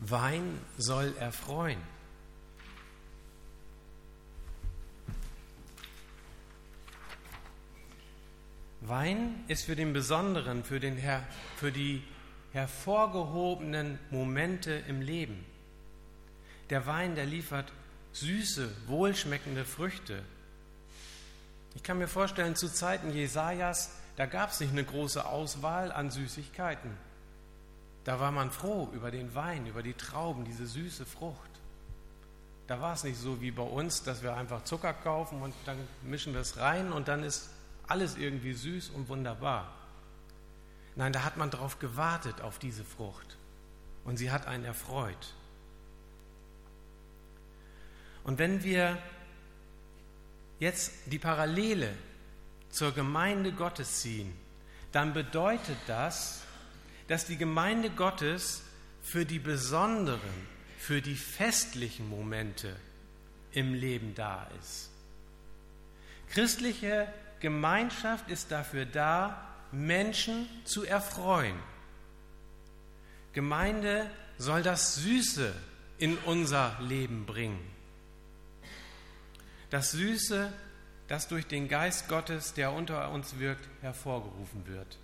Wein 0.00 0.58
soll 0.78 1.14
erfreuen. 1.18 1.80
Wein 8.80 9.44
ist 9.46 9.66
für 9.66 9.76
den 9.76 9.92
besonderen, 9.92 10.64
für, 10.64 10.80
den 10.80 10.96
Her 10.96 11.22
für 11.56 11.70
die 11.70 12.02
hervorgehobenen 12.52 13.98
Momente 14.10 14.72
im 14.88 15.02
Leben. 15.02 15.44
Der 16.70 16.86
Wein, 16.86 17.14
der 17.14 17.26
liefert 17.26 17.70
süße, 18.12 18.70
wohlschmeckende 18.86 19.64
Früchte. 19.64 20.22
Ich 21.74 21.82
kann 21.82 21.98
mir 21.98 22.08
vorstellen, 22.08 22.56
zu 22.56 22.68
Zeiten 22.68 23.12
Jesajas, 23.12 23.94
da 24.16 24.26
gab 24.26 24.50
es 24.50 24.60
nicht 24.60 24.72
eine 24.72 24.84
große 24.84 25.24
Auswahl 25.24 25.92
an 25.92 26.10
Süßigkeiten. 26.10 26.90
Da 28.04 28.18
war 28.18 28.32
man 28.32 28.50
froh 28.50 28.88
über 28.92 29.10
den 29.10 29.34
Wein, 29.34 29.66
über 29.66 29.82
die 29.82 29.94
Trauben, 29.94 30.44
diese 30.44 30.66
süße 30.66 31.04
Frucht. 31.06 31.50
da 32.66 32.80
war 32.80 32.94
es 32.94 33.02
nicht 33.02 33.18
so 33.18 33.40
wie 33.40 33.50
bei 33.50 33.64
uns, 33.64 34.04
dass 34.04 34.22
wir 34.22 34.36
einfach 34.36 34.62
Zucker 34.64 34.92
kaufen 34.92 35.42
und 35.42 35.54
dann 35.66 35.76
mischen 36.02 36.32
wir 36.34 36.40
es 36.40 36.56
rein 36.56 36.92
und 36.92 37.08
dann 37.08 37.24
ist 37.24 37.50
alles 37.88 38.16
irgendwie 38.16 38.52
süß 38.52 38.90
und 38.90 39.08
wunderbar. 39.08 39.74
Nein, 40.94 41.12
da 41.12 41.24
hat 41.24 41.36
man 41.36 41.50
darauf 41.50 41.78
gewartet, 41.78 42.40
auf 42.40 42.58
diese 42.58 42.84
Frucht. 42.84 43.36
Und 44.04 44.16
sie 44.16 44.30
hat 44.30 44.46
einen 44.46 44.64
erfreut. 44.64 45.34
Und 48.22 48.38
wenn 48.38 48.62
wir 48.62 48.98
jetzt 50.58 50.92
die 51.06 51.18
Parallele 51.18 51.92
zur 52.70 52.92
Gemeinde 52.92 53.52
Gottes 53.52 54.00
ziehen, 54.00 54.32
dann 54.92 55.12
bedeutet 55.12 55.78
das, 55.86 56.42
dass 57.10 57.24
die 57.24 57.36
Gemeinde 57.36 57.90
Gottes 57.90 58.62
für 59.02 59.26
die 59.26 59.40
besonderen, 59.40 60.20
für 60.78 61.02
die 61.02 61.16
festlichen 61.16 62.08
Momente 62.08 62.76
im 63.50 63.74
Leben 63.74 64.14
da 64.14 64.46
ist. 64.60 64.90
Christliche 66.28 67.12
Gemeinschaft 67.40 68.30
ist 68.30 68.52
dafür 68.52 68.86
da, 68.86 69.44
Menschen 69.72 70.48
zu 70.62 70.84
erfreuen. 70.84 71.56
Gemeinde 73.32 74.08
soll 74.38 74.62
das 74.62 74.94
Süße 74.94 75.52
in 75.98 76.16
unser 76.18 76.76
Leben 76.78 77.26
bringen. 77.26 77.58
Das 79.70 79.90
Süße, 79.90 80.52
das 81.08 81.26
durch 81.26 81.48
den 81.48 81.66
Geist 81.66 82.06
Gottes, 82.06 82.54
der 82.54 82.70
unter 82.70 83.10
uns 83.10 83.40
wirkt, 83.40 83.68
hervorgerufen 83.80 84.64
wird. 84.68 84.96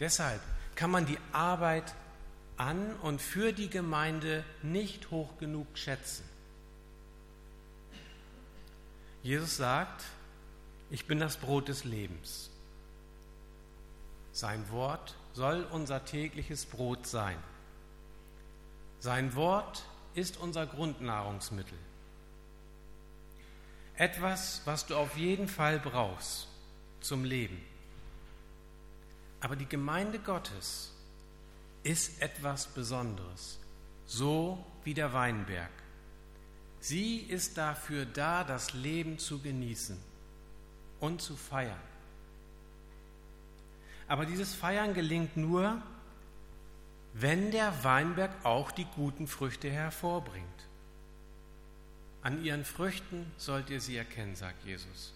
Deshalb 0.00 0.40
kann 0.74 0.90
man 0.90 1.06
die 1.06 1.18
Arbeit 1.32 1.94
an 2.56 2.94
und 2.96 3.20
für 3.20 3.52
die 3.52 3.70
Gemeinde 3.70 4.44
nicht 4.62 5.10
hoch 5.10 5.38
genug 5.38 5.66
schätzen. 5.74 6.24
Jesus 9.22 9.56
sagt, 9.56 10.04
ich 10.90 11.06
bin 11.06 11.18
das 11.18 11.36
Brot 11.36 11.68
des 11.68 11.84
Lebens. 11.84 12.50
Sein 14.32 14.70
Wort 14.70 15.16
soll 15.32 15.66
unser 15.72 16.04
tägliches 16.04 16.66
Brot 16.66 17.06
sein. 17.06 17.36
Sein 19.00 19.34
Wort 19.34 19.84
ist 20.14 20.36
unser 20.36 20.66
Grundnahrungsmittel. 20.66 21.78
Etwas, 23.96 24.62
was 24.64 24.86
du 24.86 24.94
auf 24.94 25.16
jeden 25.16 25.48
Fall 25.48 25.78
brauchst 25.78 26.48
zum 27.00 27.24
Leben. 27.24 27.60
Aber 29.46 29.54
die 29.54 29.68
Gemeinde 29.68 30.18
Gottes 30.18 30.92
ist 31.84 32.20
etwas 32.20 32.66
Besonderes, 32.66 33.60
so 34.04 34.58
wie 34.82 34.92
der 34.92 35.12
Weinberg. 35.12 35.70
Sie 36.80 37.18
ist 37.18 37.56
dafür 37.56 38.06
da, 38.06 38.42
das 38.42 38.72
Leben 38.72 39.20
zu 39.20 39.40
genießen 39.40 39.96
und 40.98 41.22
zu 41.22 41.36
feiern. 41.36 41.78
Aber 44.08 44.26
dieses 44.26 44.52
Feiern 44.52 44.94
gelingt 44.94 45.36
nur, 45.36 45.80
wenn 47.12 47.52
der 47.52 47.84
Weinberg 47.84 48.32
auch 48.44 48.72
die 48.72 48.88
guten 48.96 49.28
Früchte 49.28 49.70
hervorbringt. 49.70 50.66
An 52.20 52.42
ihren 52.44 52.64
Früchten 52.64 53.30
sollt 53.36 53.70
ihr 53.70 53.80
sie 53.80 53.96
erkennen, 53.96 54.34
sagt 54.34 54.64
Jesus. 54.64 55.15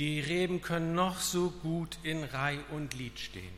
Die 0.00 0.18
Reben 0.18 0.62
können 0.62 0.94
noch 0.94 1.20
so 1.20 1.50
gut 1.50 1.98
in 2.02 2.24
Reih 2.24 2.58
und 2.70 2.94
Lied 2.94 3.18
stehen, 3.18 3.52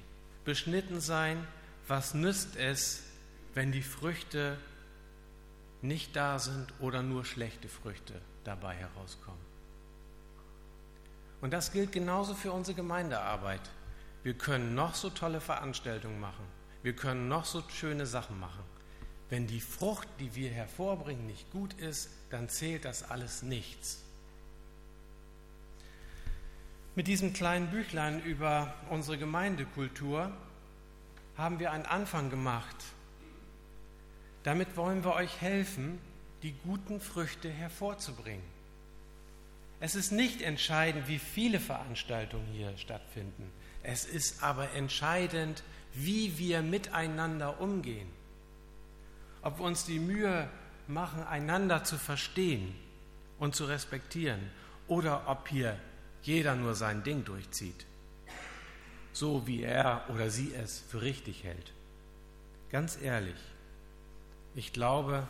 beschnitten 0.45 1.01
sein. 1.01 1.47
Was 1.87 2.15
nützt 2.15 2.57
es, 2.57 3.05
wenn 3.55 3.71
die 3.71 3.85
Früchte 3.85 4.59
nicht 5.83 6.17
da 6.17 6.41
sind 6.41 6.75
oder 6.81 7.05
nur 7.05 7.25
schlechte 7.25 7.69
Früchte 7.69 8.21
dabei 8.43 8.75
herauskommen? 8.75 9.39
Und 11.43 11.53
das 11.53 11.71
gilt 11.71 11.93
genauso 11.93 12.35
für 12.35 12.51
unsere 12.51 12.75
Gemeindearbeit. 12.75 13.71
Wir 14.25 14.35
können 14.35 14.75
noch 14.75 14.97
so 14.97 15.11
tolle 15.11 15.41
Veranstaltungen 15.41 16.19
machen. 16.19 16.45
Wir 16.83 16.97
können 16.97 17.29
noch 17.29 17.45
so 17.45 17.63
schöne 17.69 18.05
Sachen 18.05 18.41
machen. 18.41 18.65
Wenn 19.31 19.47
die 19.47 19.61
Frucht, 19.61 20.09
die 20.19 20.35
wir 20.35 20.51
hervorbringen, 20.51 21.25
nicht 21.25 21.53
gut 21.53 21.75
ist, 21.75 22.11
dann 22.31 22.49
zählt 22.49 22.85
das 22.85 23.09
alles 23.09 23.45
nichts. 23.45 24.02
Mit 26.95 27.07
diesem 27.07 27.33
kleinen 27.33 27.69
Büchlein 27.69 28.23
über 28.23 28.75
unsere 28.91 29.17
Gemeindekultur 29.17 30.31
haben 31.39 31.59
wir 31.59 31.73
einen 31.73 31.87
Anfang 31.87 32.29
gemacht. 32.29 32.77
Damit 34.43 34.77
wollen 34.77 35.03
wir 35.03 35.15
euch 35.15 35.41
helfen, 35.41 35.99
die 36.43 36.53
guten 36.65 37.01
Früchte 37.01 37.49
hervorzubringen. 37.49 38.45
Es 39.81 39.95
ist 39.95 40.13
nicht 40.13 40.43
entscheidend, 40.43 41.09
wie 41.09 41.19
viele 41.19 41.61
Veranstaltungen 41.61 42.47
hier 42.53 42.77
stattfinden. 42.77 43.51
Es 43.83 44.05
ist 44.05 44.43
aber 44.43 44.73
entscheidend, 44.73 45.63
wie 45.95 46.37
wir 46.37 46.61
miteinander 46.61 47.59
umgehen. 47.59 48.09
Ob 49.41 49.59
wir 49.59 49.65
uns 49.65 49.87
die 49.87 49.99
Mühe 49.99 50.47
machen, 50.89 51.23
einander 51.23 51.85
zu 51.85 51.97
verstehen 51.97 52.75
und 53.39 53.55
zu 53.55 53.65
respektieren 53.65 54.51
oder 54.89 55.27
ob 55.27 55.49
hier 55.49 55.79
jeder 56.23 56.55
nur 56.55 56.75
sein 56.75 57.03
Ding 57.03 57.25
durchzieht, 57.25 57.87
so 59.13 59.47
wie 59.47 59.63
er 59.63 60.05
oder 60.09 60.31
sie 60.31 60.55
es 60.55 60.81
für 60.89 61.03
richtig 61.03 61.45
hält. 61.45 61.73
Ganz 62.71 62.99
ehrlich, 63.01 63.37
ich 64.55 64.73
glaube, 64.73 65.27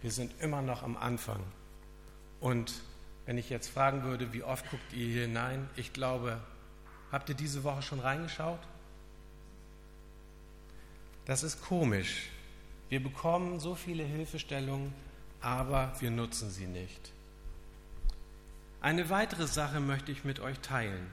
wir 0.00 0.10
sind 0.10 0.32
immer 0.40 0.62
noch 0.62 0.82
am 0.82 0.96
Anfang 0.96 1.42
und 2.40 2.72
wenn 3.26 3.38
ich 3.38 3.50
jetzt 3.50 3.68
fragen 3.68 4.02
würde, 4.02 4.32
wie 4.32 4.42
oft 4.42 4.68
guckt 4.70 4.92
ihr 4.92 5.06
hier 5.06 5.22
hinein? 5.22 5.68
Ich 5.76 5.92
glaube, 5.92 6.40
habt 7.12 7.28
ihr 7.28 7.36
diese 7.36 7.62
Woche 7.62 7.82
schon 7.82 8.00
reingeschaut? 8.00 8.58
Das 11.24 11.44
ist 11.44 11.62
komisch. 11.62 12.30
Wir 12.88 13.00
bekommen 13.00 13.60
so 13.60 13.76
viele 13.76 14.02
Hilfestellungen, 14.02 14.92
aber 15.40 15.92
wir 16.00 16.10
nutzen 16.10 16.50
sie 16.50 16.66
nicht. 16.66 17.12
Eine 18.82 19.10
weitere 19.10 19.46
Sache 19.46 19.78
möchte 19.78 20.10
ich 20.10 20.24
mit 20.24 20.40
euch 20.40 20.58
teilen. 20.58 21.08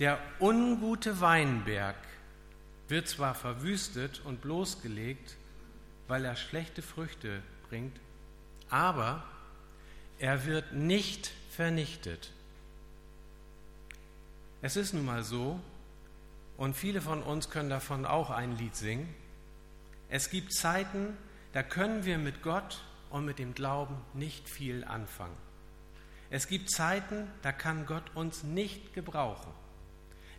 Der 0.00 0.18
ungute 0.40 1.20
Weinberg 1.20 1.94
wird 2.88 3.08
zwar 3.08 3.36
verwüstet 3.36 4.20
und 4.24 4.40
bloßgelegt, 4.40 5.36
weil 6.08 6.24
er 6.24 6.34
schlechte 6.34 6.82
Früchte 6.82 7.40
bringt, 7.68 8.00
aber 8.68 9.22
er 10.18 10.44
wird 10.44 10.72
nicht 10.72 11.30
vernichtet. 11.50 12.32
Es 14.60 14.74
ist 14.74 14.92
nun 14.92 15.04
mal 15.04 15.22
so, 15.22 15.60
und 16.56 16.74
viele 16.74 17.00
von 17.00 17.22
uns 17.22 17.48
können 17.48 17.70
davon 17.70 18.04
auch 18.04 18.30
ein 18.30 18.58
Lied 18.58 18.74
singen, 18.74 19.14
es 20.08 20.30
gibt 20.30 20.52
Zeiten, 20.52 21.16
da 21.52 21.62
können 21.62 22.04
wir 22.04 22.18
mit 22.18 22.42
Gott 22.42 22.82
und 23.10 23.24
mit 23.24 23.38
dem 23.38 23.54
Glauben 23.54 23.96
nicht 24.14 24.48
viel 24.48 24.82
anfangen. 24.82 25.43
Es 26.30 26.48
gibt 26.48 26.70
Zeiten, 26.70 27.30
da 27.42 27.52
kann 27.52 27.86
Gott 27.86 28.14
uns 28.14 28.42
nicht 28.42 28.94
gebrauchen. 28.94 29.52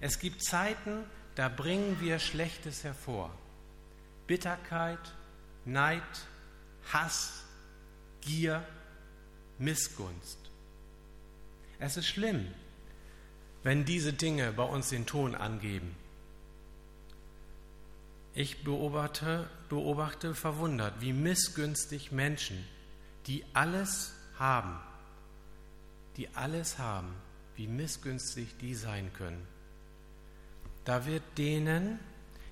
Es 0.02 0.20
gibt 0.20 0.44
Zeiten, 0.44 1.04
da 1.36 1.50
bringen 1.50 1.98
wir 2.00 2.20
Schlechtes 2.20 2.84
hervor. 2.84 3.32
Bitterkeit, 4.28 5.00
Neid, 5.66 6.02
Hass, 6.92 7.44
Gier, 8.22 8.64
Missgunst. 9.58 10.40
Es 11.80 11.98
ist 11.98 12.08
schlimm, 12.08 12.48
wenn 13.64 13.86
diese 13.86 14.14
Dinge 14.14 14.52
bei 14.52 14.64
uns 14.64 14.90
den 14.90 15.06
Ton 15.06 15.36
angeben. 15.36 15.96
Ich 18.34 18.64
beobachte, 18.64 19.50
beobachte 19.70 20.36
verwundert, 20.36 21.00
wie 21.00 21.14
missgünstig 21.14 22.12
Menschen, 22.12 22.66
die 23.28 23.46
alles 23.54 24.14
haben, 24.38 24.80
die 26.18 26.30
alles 26.36 26.78
haben, 26.78 27.14
wie 27.56 27.68
missgünstig 27.68 28.56
die 28.60 28.76
sein 28.76 29.12
können. 29.14 29.46
Da 30.84 31.06
wird 31.06 31.24
denen, 31.38 32.00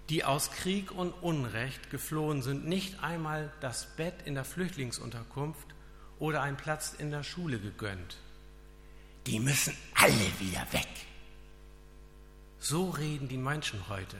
die 0.09 0.23
aus 0.23 0.51
Krieg 0.51 0.91
und 0.91 1.11
Unrecht 1.11 1.89
geflohen 1.89 2.41
sind, 2.41 2.67
nicht 2.67 3.03
einmal 3.03 3.51
das 3.61 3.95
Bett 3.95 4.15
in 4.25 4.35
der 4.35 4.45
Flüchtlingsunterkunft 4.45 5.67
oder 6.19 6.41
ein 6.41 6.57
Platz 6.57 6.93
in 6.97 7.11
der 7.11 7.23
Schule 7.23 7.59
gegönnt. 7.59 8.17
Die 9.27 9.39
müssen 9.39 9.75
alle 9.95 10.39
wieder 10.39 10.65
weg. 10.71 10.87
So 12.59 12.89
reden 12.89 13.27
die 13.27 13.37
Menschen 13.37 13.87
heute. 13.87 14.17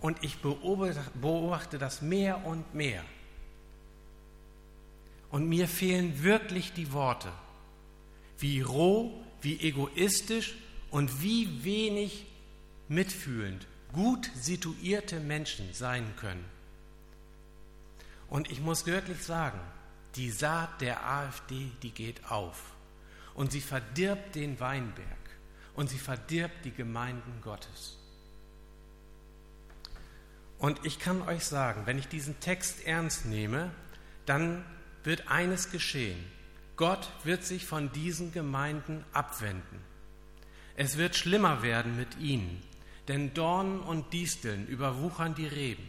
Und 0.00 0.22
ich 0.22 0.38
beobachte 0.38 1.78
das 1.78 2.02
mehr 2.02 2.44
und 2.46 2.74
mehr. 2.74 3.04
Und 5.30 5.48
mir 5.48 5.68
fehlen 5.68 6.22
wirklich 6.22 6.72
die 6.72 6.92
Worte, 6.92 7.32
wie 8.40 8.60
roh, 8.60 9.12
wie 9.42 9.60
egoistisch 9.60 10.54
und 10.90 11.22
wie 11.22 11.64
wenig 11.64 12.26
mitfühlend 12.88 13.66
gut 13.92 14.30
situierte 14.34 15.20
Menschen 15.20 15.72
sein 15.72 16.14
können. 16.16 16.44
Und 18.28 18.50
ich 18.50 18.60
muss 18.60 18.86
wirklich 18.86 19.22
sagen, 19.22 19.60
die 20.14 20.30
Saat 20.30 20.80
der 20.80 21.06
AfD, 21.06 21.70
die 21.82 21.90
geht 21.90 22.30
auf. 22.30 22.62
Und 23.34 23.52
sie 23.52 23.60
verdirbt 23.60 24.34
den 24.34 24.58
Weinberg 24.60 25.06
und 25.74 25.88
sie 25.88 25.98
verdirbt 25.98 26.64
die 26.64 26.72
Gemeinden 26.72 27.40
Gottes. 27.42 27.96
Und 30.58 30.84
ich 30.84 30.98
kann 30.98 31.22
euch 31.22 31.44
sagen, 31.44 31.86
wenn 31.86 31.98
ich 31.98 32.08
diesen 32.08 32.38
Text 32.40 32.84
ernst 32.84 33.24
nehme, 33.24 33.70
dann 34.26 34.64
wird 35.04 35.28
eines 35.28 35.70
geschehen. 35.70 36.22
Gott 36.80 37.10
wird 37.24 37.44
sich 37.44 37.66
von 37.66 37.92
diesen 37.92 38.32
Gemeinden 38.32 39.04
abwenden. 39.12 39.80
Es 40.76 40.96
wird 40.96 41.14
schlimmer 41.14 41.62
werden 41.62 41.94
mit 41.94 42.16
ihnen, 42.16 42.62
denn 43.06 43.34
Dornen 43.34 43.80
und 43.80 44.14
Disteln 44.14 44.66
überwuchern 44.66 45.34
die 45.34 45.46
Reben. 45.46 45.86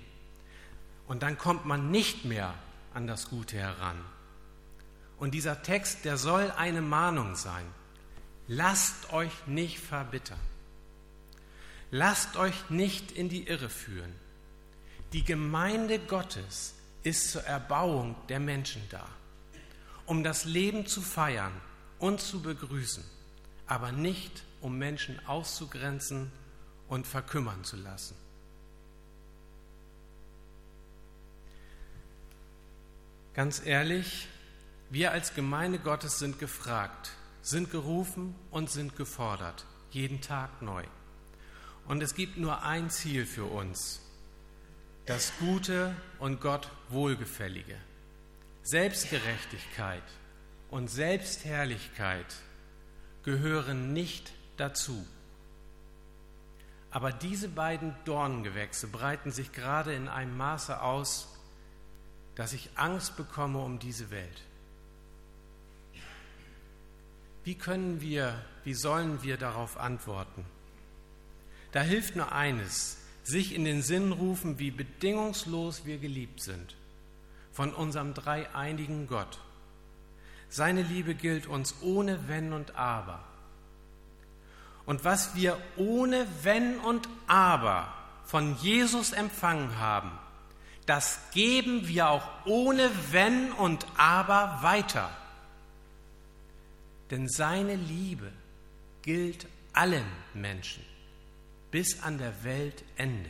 Und 1.08 1.24
dann 1.24 1.38
kommt 1.38 1.66
man 1.66 1.92
nicht 1.92 2.26
mehr 2.26 2.54
an 2.94 3.08
das 3.08 3.30
Gute 3.30 3.56
heran. 3.56 4.04
Und 5.18 5.34
dieser 5.34 5.64
Text, 5.64 6.04
der 6.04 6.18
soll 6.18 6.52
eine 6.52 6.82
Mahnung 6.82 7.36
sein. 7.36 7.66
Lasst 8.50 9.14
euch 9.14 9.32
nicht 9.48 9.80
verbittern. 9.80 10.42
Lasst 11.90 12.36
euch 12.36 12.70
nicht 12.70 13.14
in 13.14 13.30
die 13.30 13.48
Irre 13.48 13.70
führen. 13.70 14.12
Die 15.14 15.24
Gemeinde 15.24 16.00
Gottes 16.00 16.76
ist 17.04 17.32
zur 17.32 17.46
Erbauung 17.46 18.18
der 18.28 18.42
Menschen 18.42 18.82
da, 18.90 19.08
um 20.12 20.26
das 20.26 20.44
Leben 20.44 20.86
zu 20.86 21.02
feiern 21.02 21.54
und 21.98 22.20
zu 22.20 22.42
begrüßen, 22.42 23.02
aber 23.66 23.94
nicht 23.94 24.44
um 24.60 24.78
Menschen 24.78 25.26
auszugrenzen 25.26 26.34
und 26.90 27.08
verkümmern 27.08 27.64
zu 27.64 27.78
lassen. 27.78 28.18
Ganz 33.34 33.66
ehrlich, 33.66 34.28
wir 34.90 35.14
als 35.14 35.34
Gemeinde 35.34 35.80
Gottes 35.80 36.20
sind 36.20 36.40
gefragt, 36.40 37.12
sind 37.42 37.72
gerufen 37.72 38.36
und 38.50 38.70
sind 38.70 38.98
gefordert, 38.98 39.66
jeden 39.92 40.20
Tag 40.20 40.62
neu. 40.62 40.84
Und 41.88 42.04
es 42.04 42.16
gibt 42.16 42.36
nur 42.36 42.64
ein 42.64 42.90
Ziel 42.90 43.26
für 43.26 43.46
uns, 43.46 44.02
das 45.06 45.32
Gute 45.40 45.96
und 46.20 46.42
Gott 46.42 46.70
Wohlgefällige. 46.90 47.78
Selbstgerechtigkeit 48.64 50.04
und 50.70 50.88
Selbstherrlichkeit 50.88 52.28
gehören 53.24 53.92
nicht 53.92 54.32
dazu. 54.58 55.06
Aber 56.92 57.12
diese 57.12 57.50
beiden 57.50 57.96
Dornengewächse 58.06 58.88
breiten 58.88 59.32
sich 59.32 59.52
gerade 59.52 59.94
in 59.94 60.08
einem 60.08 60.38
Maße 60.38 60.82
aus, 60.82 61.28
dass 62.36 62.54
ich 62.54 62.70
Angst 62.76 63.18
bekomme 63.18 63.60
um 63.60 63.80
diese 63.80 64.12
Welt. 64.12 64.42
Wie 67.44 67.56
können 67.56 68.00
wir, 68.02 68.46
wie 68.64 68.76
sollen 68.76 69.24
wir 69.24 69.38
darauf 69.38 69.78
antworten? 69.78 70.46
Da 71.72 71.82
hilft 71.82 72.16
nur 72.16 72.32
eines, 72.32 72.98
sich 73.24 73.56
in 73.56 73.66
den 73.66 73.82
Sinn 73.82 74.12
rufen, 74.12 74.60
wie 74.60 74.70
bedingungslos 74.70 75.86
wir 75.86 75.98
geliebt 75.98 76.42
sind 76.42 76.76
von 77.52 77.74
unserem 77.74 78.14
dreieinigen 78.14 79.08
Gott. 79.08 79.40
Seine 80.50 80.82
Liebe 80.82 81.16
gilt 81.16 81.48
uns 81.48 81.76
ohne 81.82 82.28
Wenn 82.28 82.54
und 82.54 82.76
Aber. 82.76 83.24
Und 84.86 85.06
was 85.06 85.36
wir 85.36 85.58
ohne 85.78 86.28
Wenn 86.44 86.80
und 86.80 87.08
Aber 87.28 87.94
von 88.26 88.58
Jesus 88.58 89.14
empfangen 89.14 89.78
haben, 89.80 90.12
das 90.86 91.20
geben 91.34 91.88
wir 91.88 92.10
auch 92.10 92.28
ohne 92.46 92.90
Wenn 93.12 93.52
und 93.54 93.86
Aber 93.98 94.60
weiter. 94.62 95.10
Denn 97.12 97.30
seine 97.30 97.76
Liebe 97.76 98.32
gilt 99.02 99.46
allen 99.74 100.06
Menschen 100.34 100.84
bis 101.72 102.02
an 102.04 102.18
der 102.18 102.44
Weltende. 102.44 103.30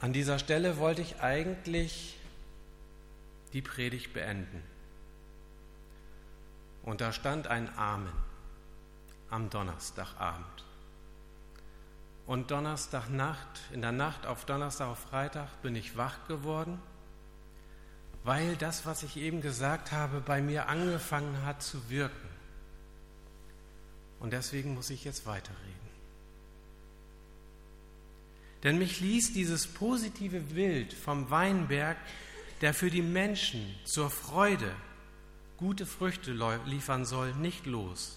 An 0.00 0.12
dieser 0.12 0.38
Stelle 0.38 0.76
wollte 0.76 1.02
ich 1.02 1.20
eigentlich 1.20 2.18
die 3.52 3.62
Predigt 3.62 4.12
beenden. 4.12 4.62
Und 6.82 7.00
da 7.00 7.12
stand 7.12 7.46
ein 7.46 7.68
Amen 7.76 8.12
am 9.30 9.50
Donnerstagabend. 9.50 10.64
Und 12.26 12.50
Donnerstagnacht, 12.50 13.60
in 13.72 13.82
der 13.82 13.92
Nacht 13.92 14.26
auf 14.26 14.44
Donnerstag 14.44 14.88
auf 14.88 14.98
Freitag 14.98 15.62
bin 15.62 15.76
ich 15.76 15.96
wach 15.96 16.26
geworden, 16.28 16.80
weil 18.24 18.56
das, 18.56 18.84
was 18.84 19.02
ich 19.04 19.16
eben 19.16 19.40
gesagt 19.40 19.92
habe, 19.92 20.20
bei 20.20 20.42
mir 20.42 20.68
angefangen 20.68 21.44
hat 21.46 21.62
zu 21.62 21.88
wirken. 21.88 22.28
Und 24.18 24.32
deswegen 24.32 24.74
muss 24.74 24.90
ich 24.90 25.04
jetzt 25.04 25.26
weiterreden. 25.26 25.85
Denn 28.62 28.78
mich 28.78 29.00
ließ 29.00 29.32
dieses 29.32 29.66
positive 29.66 30.40
Bild 30.40 30.92
vom 30.92 31.30
Weinberg, 31.30 31.96
der 32.60 32.74
für 32.74 32.90
die 32.90 33.02
Menschen 33.02 33.74
zur 33.84 34.10
Freude 34.10 34.74
gute 35.56 35.86
Früchte 35.86 36.32
liefern 36.66 37.04
soll, 37.04 37.34
nicht 37.34 37.66
los. 37.66 38.16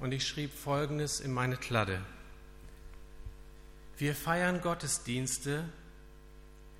Und 0.00 0.12
ich 0.12 0.26
schrieb 0.26 0.52
Folgendes 0.52 1.20
in 1.20 1.32
meine 1.32 1.56
Kladde. 1.56 2.00
Wir 3.98 4.14
feiern 4.14 4.60
Gottesdienste. 4.60 5.64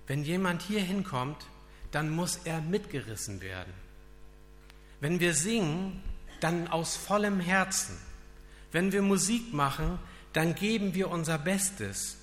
Wenn 0.07 0.25
jemand 0.25 0.63
hier 0.63 0.81
hinkommt, 0.81 1.47
dann 1.93 2.11
muss 2.11 2.41
er 2.45 2.61
mitgerissen 2.61 3.41
werden. 3.41 3.73
Wenn 5.01 5.21
wir 5.21 5.35
singen, 5.35 6.03
dann 6.41 6.67
aus 6.67 6.97
vollem 6.97 7.39
Herzen. 7.39 7.97
Wenn 8.73 8.91
wir 8.91 9.03
Musik 9.03 9.53
machen, 9.53 9.99
dann 10.33 10.55
geben 10.55 10.95
wir 10.95 11.11
unser 11.11 11.39
Bestes. 11.39 12.17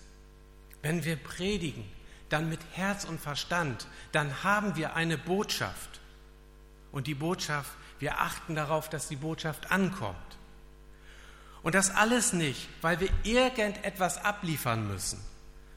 Wenn 0.82 1.04
wir 1.04 1.16
predigen, 1.18 1.84
dann 2.30 2.50
mit 2.50 2.60
Herz 2.74 3.06
und 3.06 3.20
Verstand, 3.20 3.88
dann 4.12 4.44
haben 4.44 4.76
wir 4.76 4.96
eine 4.96 5.18
Botschaft. 5.18 6.00
Und 6.92 7.08
die 7.08 7.16
Botschaft, 7.16 7.72
wir 8.00 8.20
achten 8.20 8.56
darauf, 8.56 8.90
dass 8.90 9.08
die 9.08 9.16
Botschaft 9.16 9.72
ankommt. 9.72 10.18
Und 11.62 11.76
das 11.76 11.94
alles 11.94 12.34
nicht, 12.34 12.70
weil 12.82 13.00
wir 13.00 13.10
irgendetwas 13.24 14.24
abliefern 14.24 14.88
müssen, 14.88 15.20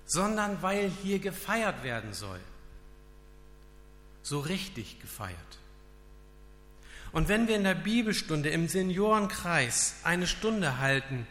sondern 0.07 0.63
weil 0.63 0.91
hier 1.03 1.19
gefeiert 1.19 1.83
werden 1.83 2.13
soll. 2.13 2.41
So 4.23 4.39
richtig 4.39 5.01
gefeiert. 5.01 5.39
Und 7.11 7.29
wenn 7.29 7.49
wir 7.49 7.57
in 7.57 7.65
der 7.65 7.75
Bibelstunde 7.75 8.49
im 8.51 8.69
Seniorenkreis 8.69 9.97
eine 10.05 10.27
Stunde 10.27 10.79
halten, 10.79 11.27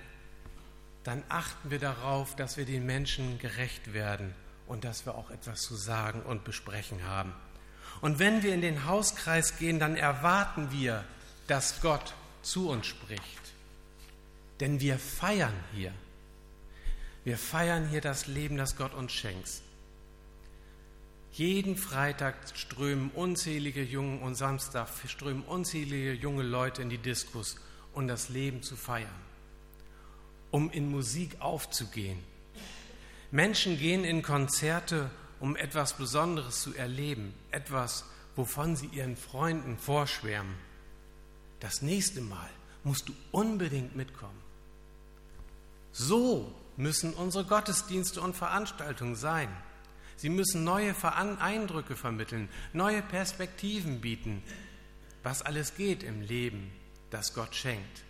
dann 1.03 1.23
achten 1.29 1.71
wir 1.71 1.79
darauf, 1.79 2.35
dass 2.35 2.57
wir 2.57 2.65
den 2.65 2.85
Menschen 2.85 3.39
gerecht 3.39 3.93
werden 3.93 4.33
und 4.67 4.83
dass 4.83 5.05
wir 5.05 5.15
auch 5.15 5.31
etwas 5.31 5.61
zu 5.61 5.75
sagen 5.75 6.21
und 6.21 6.43
besprechen 6.43 7.03
haben. 7.03 7.33
Und 8.01 8.19
wenn 8.19 8.43
wir 8.43 8.53
in 8.53 8.61
den 8.61 8.85
Hauskreis 8.85 9.57
gehen, 9.57 9.79
dann 9.79 9.95
erwarten 9.95 10.71
wir, 10.71 11.03
dass 11.47 11.81
Gott 11.81 12.13
zu 12.41 12.69
uns 12.69 12.87
spricht. 12.87 13.21
Denn 14.59 14.79
wir 14.79 14.97
feiern 14.97 15.53
hier. 15.73 15.93
Wir 17.23 17.37
feiern 17.37 17.87
hier 17.89 18.01
das 18.01 18.27
Leben, 18.27 18.57
das 18.57 18.75
Gott 18.75 18.93
uns 18.93 19.11
schenkt. 19.11 19.61
Jeden 21.33 21.77
Freitag 21.77 22.35
strömen 22.55 23.09
unzählige 23.11 23.83
Jungen 23.83 24.21
und 24.21 24.35
Samstag 24.35 24.89
strömen 25.07 25.43
unzählige 25.43 26.13
junge 26.13 26.43
Leute 26.43 26.81
in 26.81 26.89
die 26.89 26.97
Diskus, 26.97 27.55
um 27.93 28.07
das 28.07 28.29
Leben 28.29 28.63
zu 28.63 28.75
feiern, 28.75 29.07
um 30.51 30.69
in 30.69 30.91
Musik 30.91 31.39
aufzugehen. 31.39 32.19
Menschen 33.31 33.77
gehen 33.77 34.03
in 34.03 34.21
Konzerte, 34.21 35.09
um 35.39 35.55
etwas 35.55 35.93
Besonderes 35.93 36.61
zu 36.61 36.75
erleben, 36.75 37.33
etwas, 37.51 38.05
wovon 38.35 38.75
sie 38.75 38.87
ihren 38.87 39.15
Freunden 39.15 39.77
vorschwärmen. 39.77 40.55
Das 41.59 41.81
nächste 41.81 42.21
Mal 42.21 42.49
musst 42.83 43.09
du 43.09 43.13
unbedingt 43.31 43.95
mitkommen. 43.95 44.39
So 45.91 46.53
müssen 46.77 47.13
unsere 47.13 47.45
Gottesdienste 47.45 48.21
und 48.21 48.35
Veranstaltungen 48.35 49.15
sein. 49.15 49.49
Sie 50.17 50.29
müssen 50.29 50.63
neue 50.63 50.95
Eindrücke 51.03 51.95
vermitteln, 51.95 52.49
neue 52.73 53.01
Perspektiven 53.01 54.01
bieten, 54.01 54.43
was 55.23 55.41
alles 55.41 55.75
geht 55.75 56.03
im 56.03 56.21
Leben, 56.21 56.71
das 57.09 57.33
Gott 57.33 57.55
schenkt. 57.55 58.03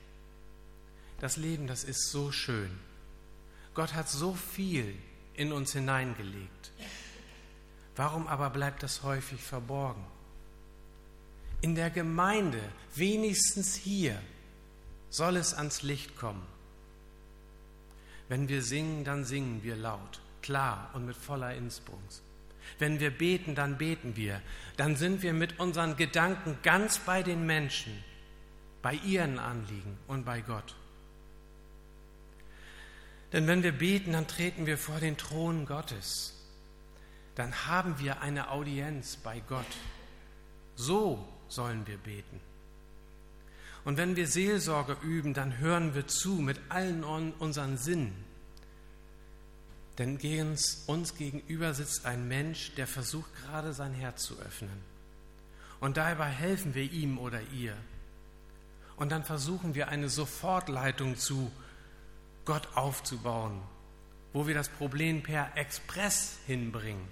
Das 1.21 1.37
Leben, 1.37 1.67
das 1.67 1.83
ist 1.83 2.09
so 2.09 2.31
schön. 2.31 2.71
Gott 3.75 3.93
hat 3.93 4.09
so 4.09 4.33
viel 4.33 4.95
in 5.35 5.53
uns 5.53 5.71
hineingelegt. 5.73 6.71
Warum 7.95 8.25
aber 8.25 8.49
bleibt 8.49 8.81
das 8.81 9.03
häufig 9.03 9.39
verborgen? 9.39 10.03
In 11.61 11.75
der 11.75 11.91
Gemeinde, 11.91 12.59
wenigstens 12.95 13.75
hier, 13.75 14.19
soll 15.11 15.37
es 15.37 15.53
ans 15.53 15.83
Licht 15.83 16.17
kommen. 16.17 16.41
Wenn 18.27 18.49
wir 18.49 18.63
singen, 18.63 19.03
dann 19.03 19.23
singen 19.23 19.61
wir 19.61 19.75
laut, 19.75 20.21
klar 20.41 20.89
und 20.93 21.05
mit 21.05 21.15
voller 21.15 21.53
Inbrunst. 21.53 22.23
Wenn 22.79 22.99
wir 22.99 23.11
beten, 23.11 23.53
dann 23.53 23.77
beten 23.77 24.15
wir. 24.15 24.41
Dann 24.75 24.95
sind 24.95 25.21
wir 25.21 25.33
mit 25.33 25.59
unseren 25.59 25.97
Gedanken 25.97 26.57
ganz 26.63 26.97
bei 26.97 27.21
den 27.21 27.45
Menschen, 27.45 28.03
bei 28.81 28.95
ihren 28.95 29.37
Anliegen 29.37 29.99
und 30.07 30.25
bei 30.25 30.41
Gott. 30.41 30.75
Denn 33.33 33.47
wenn 33.47 33.63
wir 33.63 33.71
beten, 33.71 34.13
dann 34.13 34.27
treten 34.27 34.65
wir 34.65 34.77
vor 34.77 34.99
den 34.99 35.17
Thron 35.17 35.65
Gottes. 35.65 36.33
Dann 37.35 37.67
haben 37.67 37.97
wir 37.99 38.21
eine 38.21 38.51
Audienz 38.51 39.15
bei 39.15 39.41
Gott. 39.47 39.65
So 40.75 41.27
sollen 41.47 41.87
wir 41.87 41.97
beten. 41.97 42.41
Und 43.83 43.97
wenn 43.97 44.15
wir 44.15 44.27
Seelsorge 44.27 44.97
üben, 45.01 45.33
dann 45.33 45.57
hören 45.57 45.95
wir 45.95 46.07
zu 46.07 46.33
mit 46.33 46.59
allen 46.69 47.03
unseren 47.03 47.77
Sinnen. 47.77 48.13
Denn 49.97 50.17
uns 50.87 51.15
gegenüber 51.15 51.73
sitzt 51.73 52.05
ein 52.05 52.27
Mensch, 52.27 52.73
der 52.75 52.87
versucht 52.87 53.33
gerade 53.43 53.73
sein 53.73 53.93
Herz 53.93 54.23
zu 54.23 54.39
öffnen. 54.39 54.81
Und 55.79 55.97
dabei 55.97 56.29
helfen 56.29 56.75
wir 56.75 56.83
ihm 56.83 57.17
oder 57.17 57.41
ihr. 57.53 57.75
Und 58.95 59.11
dann 59.11 59.23
versuchen 59.23 59.73
wir 59.73 59.87
eine 59.87 60.09
Sofortleitung 60.09 61.17
zu 61.17 61.51
Gott 62.45 62.67
aufzubauen, 62.75 63.61
wo 64.33 64.47
wir 64.47 64.53
das 64.53 64.69
Problem 64.69 65.23
per 65.23 65.55
Express 65.55 66.37
hinbringen. 66.47 67.07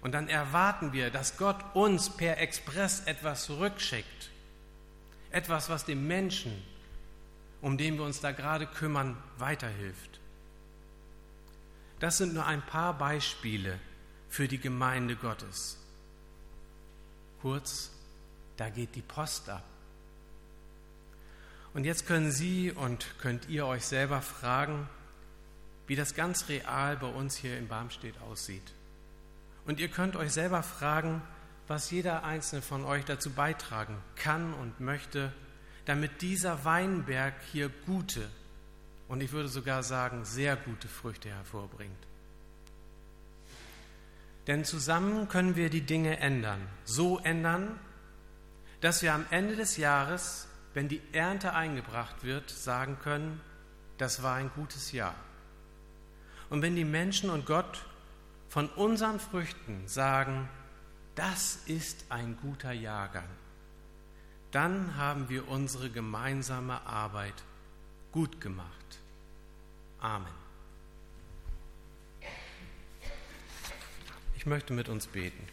Und 0.00 0.12
dann 0.12 0.28
erwarten 0.28 0.92
wir, 0.92 1.10
dass 1.10 1.36
Gott 1.36 1.56
uns 1.74 2.10
per 2.10 2.38
Express 2.38 3.00
etwas 3.00 3.44
zurückschickt. 3.44 4.30
Etwas, 5.30 5.68
was 5.68 5.84
dem 5.84 6.06
Menschen, 6.06 6.62
um 7.60 7.78
den 7.78 7.96
wir 7.96 8.04
uns 8.04 8.20
da 8.20 8.32
gerade 8.32 8.66
kümmern, 8.66 9.16
weiterhilft. 9.38 10.20
Das 12.00 12.18
sind 12.18 12.34
nur 12.34 12.44
ein 12.44 12.62
paar 12.62 12.98
Beispiele 12.98 13.78
für 14.28 14.48
die 14.48 14.58
Gemeinde 14.58 15.14
Gottes. 15.14 15.78
Kurz, 17.40 17.92
da 18.56 18.68
geht 18.68 18.94
die 18.96 19.02
Post 19.02 19.48
ab. 19.48 19.64
Und 21.74 21.84
jetzt 21.84 22.06
können 22.06 22.30
Sie 22.30 22.70
und 22.70 23.06
könnt 23.18 23.48
ihr 23.48 23.66
euch 23.66 23.84
selber 23.84 24.20
fragen, 24.20 24.88
wie 25.86 25.96
das 25.96 26.14
ganz 26.14 26.48
real 26.48 26.96
bei 26.96 27.06
uns 27.06 27.36
hier 27.36 27.58
in 27.58 27.68
Barmstedt 27.68 28.20
aussieht. 28.22 28.74
Und 29.66 29.80
ihr 29.80 29.88
könnt 29.88 30.16
euch 30.16 30.32
selber 30.32 30.62
fragen, 30.62 31.22
was 31.68 31.90
jeder 31.90 32.24
einzelne 32.24 32.62
von 32.62 32.84
euch 32.84 33.04
dazu 33.04 33.30
beitragen 33.30 33.96
kann 34.16 34.52
und 34.54 34.80
möchte, 34.80 35.32
damit 35.84 36.22
dieser 36.22 36.64
Weinberg 36.64 37.34
hier 37.52 37.70
gute 37.86 38.28
und 39.12 39.20
ich 39.20 39.32
würde 39.32 39.48
sogar 39.48 39.82
sagen 39.82 40.24
sehr 40.24 40.56
gute 40.56 40.88
Früchte 40.88 41.28
hervorbringt. 41.28 41.92
Denn 44.46 44.64
zusammen 44.64 45.28
können 45.28 45.54
wir 45.54 45.68
die 45.68 45.82
Dinge 45.82 46.18
ändern, 46.18 46.66
so 46.84 47.18
ändern, 47.18 47.78
dass 48.80 49.02
wir 49.02 49.12
am 49.12 49.26
Ende 49.30 49.54
des 49.54 49.76
Jahres, 49.76 50.48
wenn 50.74 50.88
die 50.88 51.02
Ernte 51.12 51.54
eingebracht 51.54 52.24
wird, 52.24 52.50
sagen 52.50 52.98
können, 53.02 53.40
das 53.98 54.22
war 54.22 54.36
ein 54.36 54.50
gutes 54.54 54.92
Jahr. 54.92 55.14
Und 56.50 56.62
wenn 56.62 56.76
die 56.76 56.84
Menschen 56.84 57.30
und 57.30 57.46
Gott 57.46 57.84
von 58.48 58.68
unseren 58.70 59.20
Früchten 59.20 59.86
sagen, 59.86 60.48
das 61.14 61.56
ist 61.66 62.06
ein 62.08 62.36
guter 62.40 62.72
Jahrgang, 62.72 63.28
dann 64.50 64.96
haben 64.96 65.28
wir 65.28 65.48
unsere 65.48 65.90
gemeinsame 65.90 66.82
Arbeit 66.86 67.42
gut 68.12 68.40
gemacht. 68.40 68.68
Amen. 70.00 70.42
Ich 74.36 74.46
möchte 74.46 74.72
mit 74.72 74.88
uns 74.88 75.06
beten. 75.06 75.46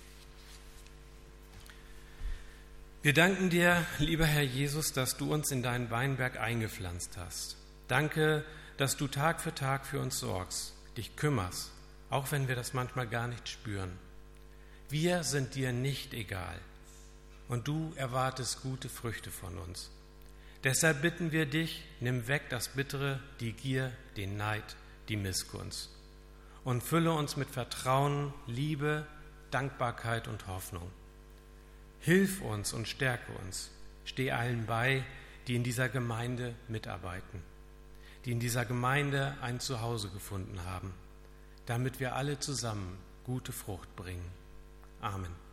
Wir 3.02 3.14
danken 3.14 3.50
dir, 3.50 3.86
lieber 3.98 4.26
Herr 4.26 4.44
Jesus, 4.44 4.92
dass 4.92 5.18
du 5.18 5.34
uns 5.34 5.52
in 5.52 5.64
deinen 5.64 5.90
Weinberg 5.90 6.40
eingepflanzt 6.40 7.18
hast. 7.18 7.56
Danke, 7.88 8.44
dass 8.78 8.98
du 8.98 9.08
Tag 9.08 9.42
für 9.42 9.56
Tag 9.56 9.86
für 9.86 10.00
uns 10.00 10.20
sorgst, 10.20 10.74
dich 10.98 11.16
kümmerst 11.16 11.72
auch 12.10 12.32
wenn 12.32 12.48
wir 12.48 12.56
das 12.56 12.74
manchmal 12.74 13.08
gar 13.08 13.28
nicht 13.28 13.48
spüren. 13.50 13.98
Wir 14.90 15.24
sind 15.24 15.56
dir 15.56 15.72
nicht 15.72 16.14
egal 16.14 16.60
und 17.48 17.68
du 17.68 17.94
erwartest 17.96 18.62
gute 18.62 18.90
Früchte 18.90 19.32
von 19.32 19.58
uns. 19.58 19.92
Deshalb 20.64 21.02
bitten 21.02 21.32
wir 21.32 21.46
dich, 21.46 21.86
nimm 22.00 22.28
weg 22.28 22.44
das 22.50 22.70
Bittere, 22.70 23.20
die 23.40 23.54
Gier, 23.54 23.92
den 24.18 24.38
Neid, 24.38 24.76
die 25.08 25.16
Missgunst 25.16 25.90
und 26.64 26.84
fülle 26.84 27.14
uns 27.14 27.38
mit 27.38 27.50
Vertrauen, 27.50 28.34
Liebe, 28.48 29.06
Dankbarkeit 29.52 30.28
und 30.28 30.48
Hoffnung. 30.48 30.92
Hilf 32.02 32.42
uns 32.42 32.74
und 32.74 32.88
stärke 32.88 33.32
uns. 33.46 33.72
Steh 34.06 34.32
allen 34.32 34.66
bei, 34.66 35.04
die 35.48 35.56
in 35.56 35.64
dieser 35.64 35.90
Gemeinde 35.90 36.56
mitarbeiten, 36.68 37.42
die 38.26 38.32
in 38.32 38.40
dieser 38.40 38.66
Gemeinde 38.66 39.38
ein 39.42 39.60
Zuhause 39.60 40.10
gefunden 40.10 40.64
haben 40.66 40.94
damit 41.70 42.00
wir 42.00 42.16
alle 42.16 42.40
zusammen 42.40 42.98
gute 43.26 43.52
Frucht 43.52 43.96
bringen. 43.96 44.32
Amen. 45.02 45.49